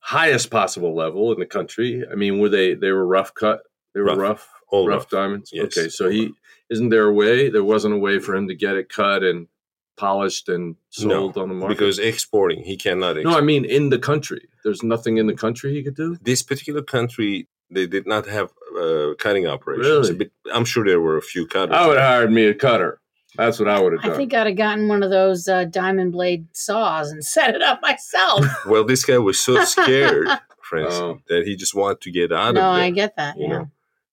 highest 0.01 0.51
possible 0.51 0.95
level 0.95 1.33
in 1.33 1.39
the 1.41 1.47
country. 1.47 2.05
I 2.11 2.15
mean, 2.15 2.39
were 2.39 2.49
they 2.49 2.75
they 2.75 2.91
were 2.93 3.07
rough 3.07 3.35
cut? 3.35 3.63
They 3.95 4.01
were 4.01 4.07
Rough. 4.07 4.19
rough, 4.19 4.49
All 4.71 4.87
rough, 4.87 5.01
rough. 5.03 5.11
diamonds. 5.11 5.51
Yes, 5.53 5.77
Okay, 5.77 5.89
so 5.89 6.09
he 6.09 6.33
isn't 6.71 6.91
there 6.91 7.05
a 7.07 7.13
way? 7.13 7.49
There 7.49 7.65
wasn't 7.65 7.95
a 7.95 7.99
way 7.99 8.19
for 8.19 8.35
him 8.37 8.49
to 8.49 8.55
get 8.55 8.77
it 8.77 8.89
cut 8.89 9.23
and 9.23 9.49
polished 9.97 10.49
and 10.49 10.77
sold 10.91 11.35
No, 11.37 11.43
on 11.43 11.49
the 11.49 11.55
market 11.55 11.77
because 11.77 11.99
exporting 11.99 12.63
he 12.63 12.77
cannot. 12.77 13.17
no, 13.17 13.37
I 13.37 13.41
mean 13.41 13.65
in 13.65 13.89
the 13.91 13.99
country. 13.99 14.49
There's 14.65 14.83
nothing 14.83 15.17
in 15.19 15.27
the 15.27 15.35
country 15.35 15.73
he 15.75 15.83
could 15.83 15.97
do. 15.97 16.17
this 16.23 16.43
particular 16.43 16.83
country 16.83 17.49
they 17.71 17.87
did 17.87 18.07
not 18.07 18.27
have 18.27 18.51
uh, 18.81 19.15
cutting 19.19 19.47
operations. 19.47 20.11
Really? 20.11 20.15
But 20.15 20.31
I'm 20.55 20.65
sure 20.65 20.87
there 20.87 21.01
were 21.01 21.17
a 21.19 21.23
few 21.23 21.47
cutters. 21.47 21.75
I 21.77 21.87
would 21.87 21.99
have 21.99 22.07
hired 22.09 22.33
me 22.33 22.45
a 22.47 22.55
cutter. 22.55 23.01
That's 23.37 23.59
what 23.59 23.69
I 23.69 23.79
would 23.81 23.93
have 23.93 24.03
done. 24.03 24.13
I 24.13 24.17
think 24.17 24.35
I'd 24.35 24.47
have 24.47 24.57
gotten 24.57 24.89
one 24.89 25.03
of 25.03 25.11
those 25.11 25.47
uh, 25.49 25.65
diamond 25.65 26.13
blade 26.13 26.47
saws 26.53 27.11
and 27.11 27.25
set 27.37 27.55
it 27.55 27.63
up 27.63 27.81
myself. 27.83 28.45
well, 28.67 28.85
this 28.85 29.05
guy 29.05 29.19
was 29.19 29.39
so 29.39 29.63
scared, 29.65 30.27
Francey, 30.63 30.97
Oh. 31.01 31.19
that 31.29 31.45
he 31.47 31.55
just 31.57 31.75
wanted 31.75 32.01
to 32.03 32.11
get 32.11 32.33
out 32.33 32.55
no, 32.55 32.61
of 32.61 32.77
there. 32.77 32.85
Oh, 32.85 32.87
I 32.87 32.91
get 32.91 33.17
that. 33.17 33.37
you 33.37 33.45
Yeah. 33.49 33.49
know. 33.59 33.71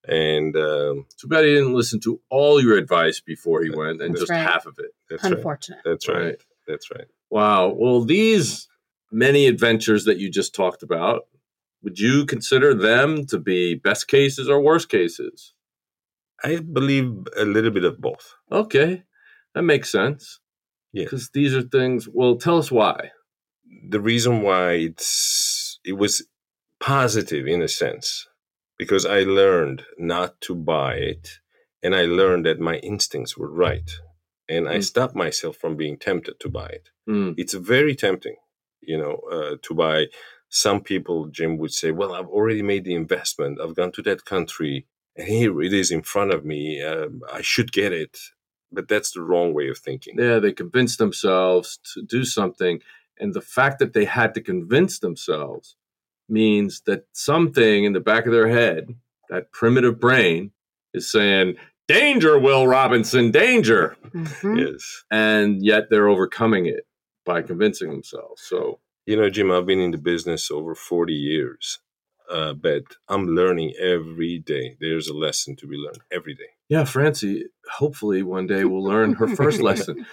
And 0.08 0.56
um, 0.56 1.06
Too 1.20 1.28
bad 1.28 1.46
he 1.46 1.56
didn't 1.56 1.74
listen 1.74 2.00
to 2.02 2.22
all 2.30 2.62
your 2.62 2.78
advice 2.78 3.20
before 3.22 3.64
he 3.64 3.72
went, 3.72 4.02
and 4.04 4.16
just 4.16 4.30
right. 4.30 4.38
half 4.38 4.68
of 4.68 4.76
it. 4.78 4.92
that's 5.10 5.24
right. 5.24 5.34
Unfortunate. 5.34 5.80
That's 5.84 6.08
right. 6.08 6.18
Right. 6.24 6.42
That's 6.68 6.92
right. 6.92 7.08
Wow. 7.32 7.70
Well, 7.70 8.02
these 8.02 8.68
many 9.12 9.48
adventures 9.48 10.06
that 10.06 10.18
you 10.20 10.30
just 10.30 10.54
talked 10.54 10.84
about, 10.84 11.22
would 11.82 11.98
you 12.00 12.28
consider 12.28 12.76
them 12.76 13.26
to 13.28 13.40
be 13.40 13.74
best 13.74 14.08
cases 14.08 14.48
or 14.48 14.62
worst 14.62 14.90
cases? 14.90 15.54
I 16.44 16.58
believe 16.60 17.12
a 17.38 17.46
little 17.46 17.72
bit 17.72 17.86
of 17.86 18.00
both. 18.00 18.34
Okay, 18.52 19.04
that 19.54 19.64
makes 19.64 19.92
sense. 19.92 20.40
Yeah. 20.94 21.06
Because 21.06 21.30
these 21.34 21.56
are 21.56 21.62
things. 21.64 22.08
Well, 22.12 22.38
tell 22.38 22.58
us 22.58 22.72
why. 22.72 23.12
the 23.90 24.00
reason 24.02 24.42
why 24.42 24.72
it's 24.74 25.80
it 25.86 25.94
was 25.94 26.26
positive 26.80 27.48
in 27.48 27.62
a 27.62 27.68
sense 27.68 28.28
because 28.78 29.06
I 29.06 29.22
learned 29.24 29.84
not 29.98 30.40
to 30.42 30.56
buy 30.56 30.96
it 30.96 31.30
and 31.84 31.96
I 31.96 32.04
learned 32.06 32.46
that 32.46 32.60
my 32.60 32.78
instincts 32.78 33.38
were 33.38 33.52
right 33.52 33.90
and 34.50 34.68
I 34.70 34.78
Mm. 34.78 34.84
stopped 34.84 35.16
myself 35.16 35.58
from 35.58 35.76
being 35.78 35.98
tempted 35.98 36.40
to 36.42 36.50
buy 36.50 36.68
it. 36.68 36.90
Hmm. 37.08 37.32
It's 37.38 37.54
very 37.56 37.96
tempting, 37.96 38.38
you 38.82 38.98
know, 38.98 39.16
uh, 39.32 39.56
to 39.64 39.74
buy. 39.74 40.08
Some 40.50 40.82
people, 40.82 41.28
Jim, 41.38 41.58
would 41.58 41.74
say, 41.74 41.92
"Well, 41.92 42.14
I've 42.14 42.28
already 42.38 42.62
made 42.62 42.86
the 42.86 42.96
investment. 42.96 43.60
I've 43.62 43.76
gone 43.76 43.92
to 43.94 44.04
that 44.04 44.26
country, 44.26 44.88
here 45.18 45.62
it 45.62 45.74
is 45.74 45.92
in 45.92 46.02
front 46.04 46.32
of 46.34 46.46
me. 46.46 46.82
Um, 46.82 47.22
I 47.32 47.42
should 47.42 47.72
get 47.72 47.94
it." 47.94 48.18
But 48.72 48.88
that's 48.88 49.12
the 49.12 49.22
wrong 49.22 49.54
way 49.54 49.70
of 49.70 49.78
thinking. 49.78 50.16
Yeah, 50.20 50.40
they 50.40 50.52
convinced 50.52 50.98
themselves 50.98 51.80
to 51.94 52.02
do 52.02 52.26
something, 52.26 52.82
and 53.20 53.34
the 53.34 53.42
fact 53.42 53.80
that 53.80 53.94
they 53.94 54.06
had 54.06 54.34
to 54.34 54.42
convince 54.42 55.00
themselves 55.00 55.76
means 56.28 56.82
that 56.86 57.06
something 57.14 57.84
in 57.86 57.94
the 57.94 58.00
back 58.00 58.26
of 58.26 58.32
their 58.34 58.48
head, 58.50 58.96
that 59.30 59.52
primitive 59.52 60.00
brain, 60.00 60.52
is 60.94 61.10
saying, 61.12 61.56
"Danger, 61.88 62.38
Will 62.40 62.68
Robinson, 62.68 63.32
danger." 63.32 63.96
Mhm. 64.14 64.60
Yes. 64.60 65.04
and 65.12 65.64
yet 65.64 65.90
they're 65.90 66.08
overcoming 66.10 66.66
it 66.66 66.86
by 67.26 67.42
convincing 67.42 67.90
themselves. 67.92 68.42
So 68.42 68.80
You 69.08 69.16
know, 69.16 69.30
Jim, 69.30 69.52
I've 69.52 69.68
been 69.68 69.80
in 69.80 69.92
the 69.92 70.00
business 70.00 70.50
over 70.50 70.74
40 70.74 71.14
years, 71.14 71.80
uh, 72.32 72.54
but 72.54 72.84
I'm 73.08 73.28
learning 73.28 73.74
every 73.80 74.40
day. 74.40 74.78
There's 74.80 75.08
a 75.08 75.14
lesson 75.14 75.56
to 75.58 75.68
be 75.68 75.76
learned 75.78 76.02
every 76.12 76.34
day. 76.36 76.50
yeah, 76.70 76.84
Francey, 76.84 77.44
hopefully 77.72 78.24
one 78.24 78.48
day 78.48 78.66
will 78.66 78.84
learn 78.84 79.14
her 79.14 79.28
first 79.28 79.62
lesson 79.70 80.06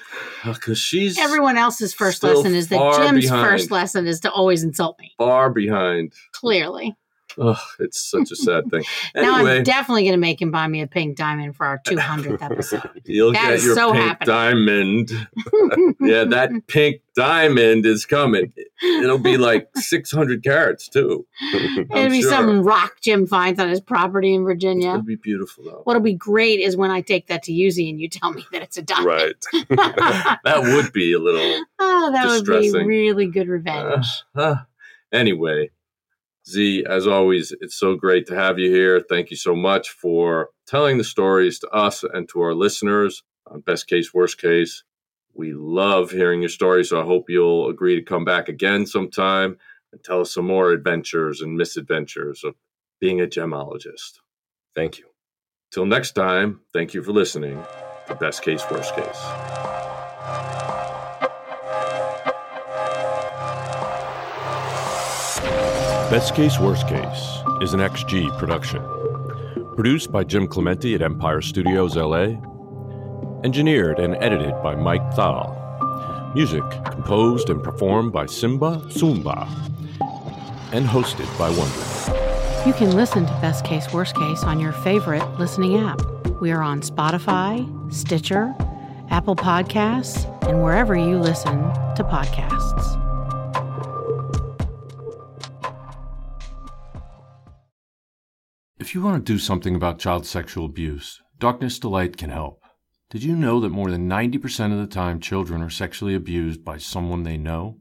because 0.44 0.78
she's 0.78 1.18
Everyone 1.18 1.56
else's 1.56 1.94
first 1.94 2.22
lesson 2.22 2.54
is 2.54 2.68
that 2.68 2.96
Jim's 2.98 3.24
behind. 3.24 3.48
first 3.48 3.70
lesson 3.70 4.06
is 4.06 4.20
to 4.20 4.30
always 4.30 4.62
insult 4.62 4.98
me. 4.98 5.12
far 5.18 5.50
behind. 5.50 6.12
Clearly. 6.32 6.94
Ugh, 7.39 7.57
it's 7.78 8.01
such 8.01 8.30
a 8.30 8.37
sad 8.37 8.70
thing. 8.70 8.83
now 9.14 9.37
Anyway, 9.37 9.59
I'm 9.59 9.62
definitely 9.62 10.03
going 10.03 10.14
to 10.14 10.18
make 10.18 10.41
him 10.41 10.51
buy 10.51 10.66
me 10.66 10.83
a 10.83 10.87
pink 10.87 11.16
diamond 11.16 11.57
for 11.57 11.66
our 11.66 11.80
200th 11.87 12.43
episode. 12.43 12.89
you'll 13.05 13.33
that 13.33 13.51
get 13.51 13.62
your 13.62 13.74
so 13.74 13.93
pink 13.93 14.05
happening. 14.05 15.07
diamond. 15.07 15.11
yeah, 16.01 16.24
that 16.24 16.51
pink 16.66 17.03
diamond 17.14 17.87
is 17.87 18.07
coming. 18.07 18.53
It'll 18.83 19.18
be 19.18 19.37
like 19.37 19.68
600 19.76 20.43
carats 20.43 20.89
too. 20.89 21.26
It'll 21.53 22.11
be 22.11 22.22
sure. 22.22 22.30
some 22.30 22.62
rock 22.62 22.95
Jim 23.01 23.26
finds 23.26 23.61
on 23.61 23.68
his 23.68 23.80
property 23.80 24.35
in 24.35 24.45
Virginia. 24.45 24.91
It'll 24.91 25.03
be 25.03 25.16
beautiful 25.16 25.64
though. 25.64 25.80
What'll 25.85 26.03
be 26.03 26.14
great 26.14 26.61
is 26.61 26.76
when 26.76 26.91
I 26.91 27.01
take 27.01 27.28
that 27.28 27.43
to 27.45 27.53
Yuzi 27.53 27.89
and 27.91 28.01
you 28.01 28.09
tell 28.09 28.33
me 28.33 28.45
that 28.53 28.62
it's 28.62 28.76
a 28.76 28.83
diamond. 28.83 29.07
right. 29.07 29.45
that 30.45 30.61
would 30.62 30.93
be 30.93 31.12
a 31.12 31.18
little 31.18 31.64
oh, 31.78 32.11
that 32.12 32.26
would 32.26 32.61
be 32.61 32.70
really 32.72 33.26
good 33.26 33.49
revenge. 33.49 34.07
Uh, 34.35 34.41
uh, 34.41 34.57
anyway, 35.12 35.70
Z, 36.49 36.84
as 36.88 37.07
always, 37.07 37.53
it's 37.61 37.76
so 37.76 37.95
great 37.95 38.26
to 38.26 38.34
have 38.34 38.59
you 38.59 38.70
here. 38.70 39.01
Thank 39.01 39.30
you 39.30 39.36
so 39.36 39.55
much 39.55 39.90
for 39.90 40.51
telling 40.66 40.99
the 40.99 41.05
stories 41.05 41.59
to 41.61 41.68
us 41.68 42.03
and 42.03 42.28
to 42.30 42.40
our 42.40 42.55
listeners 42.55 43.22
on 43.47 43.61
Best 43.61 43.86
Case, 43.86 44.12
Worst 44.12 44.40
Case. 44.40 44.82
We 45.34 45.53
love 45.55 46.11
hearing 46.11 46.43
your 46.43 46.49
stories, 46.49 46.90
so 46.90 47.01
I 47.01 47.05
hope 47.05 47.30
you'll 47.30 47.68
agree 47.68 47.95
to 47.97 48.03
come 48.03 48.24
back 48.24 48.49
again 48.49 48.86
sometime 48.86 49.57
and 49.93 50.03
tell 50.03 50.20
us 50.20 50.34
some 50.34 50.47
more 50.47 50.72
adventures 50.72 51.40
and 51.40 51.57
misadventures 51.57 52.43
of 52.45 52.55
being 53.01 53.20
a 53.20 53.26
gemologist. 53.26 54.18
Thank 54.74 54.99
you. 54.99 55.07
Till 55.70 55.86
next 55.86 56.12
time, 56.12 56.61
thank 56.72 56.93
you 56.93 57.03
for 57.03 57.12
listening 57.12 57.62
to 58.09 58.14
Best 58.14 58.43
Case, 58.43 58.62
Worst 58.70 58.95
Case. 58.95 59.51
Best 66.12 66.34
Case, 66.34 66.58
Worst 66.58 66.86
Case 66.88 67.38
is 67.62 67.72
an 67.72 67.80
XG 67.80 68.38
production. 68.38 68.82
Produced 69.74 70.12
by 70.12 70.22
Jim 70.22 70.46
Clemente 70.46 70.94
at 70.94 71.00
Empire 71.00 71.40
Studios 71.40 71.96
LA. 71.96 72.36
Engineered 73.44 73.98
and 73.98 74.16
edited 74.16 74.52
by 74.62 74.74
Mike 74.74 75.14
Thal. 75.14 75.56
Music 76.34 76.62
composed 76.90 77.48
and 77.48 77.64
performed 77.64 78.12
by 78.12 78.26
Simba 78.26 78.82
Sumba. 78.88 79.48
And 80.72 80.84
hosted 80.84 81.26
by 81.38 81.48
Wonder. 81.48 82.68
You 82.68 82.74
can 82.74 82.94
listen 82.94 83.24
to 83.24 83.32
Best 83.40 83.64
Case, 83.64 83.90
Worst 83.90 84.14
Case 84.14 84.44
on 84.44 84.60
your 84.60 84.72
favorite 84.72 85.26
listening 85.38 85.78
app. 85.78 86.02
We 86.42 86.50
are 86.52 86.60
on 86.60 86.82
Spotify, 86.82 87.64
Stitcher, 87.90 88.54
Apple 89.08 89.34
Podcasts, 89.34 90.26
and 90.46 90.62
wherever 90.62 90.94
you 90.94 91.16
listen 91.18 91.58
to 91.94 92.04
podcasts. 92.04 93.01
If 98.83 98.97
you 98.97 99.01
want 99.01 99.24
to 99.24 99.33
do 99.33 99.39
something 99.39 99.76
about 99.76 100.01
child 100.01 100.26
sexual 100.26 100.64
abuse, 100.64 101.22
Darkness 101.39 101.78
to 101.78 101.89
Light 101.89 102.16
can 102.16 102.30
help. 102.30 102.61
Did 103.11 103.22
you 103.22 103.37
know 103.37 103.61
that 103.61 103.68
more 103.68 103.93
than 103.93 104.09
90% 104.09 104.72
of 104.72 104.78
the 104.80 104.89
time 104.89 105.20
children 105.20 105.62
are 105.62 105.70
sexually 105.70 106.16
abused 106.16 106.64
by 106.64 106.78
someone 106.78 107.22
they 107.22 107.37
know? 107.37 107.78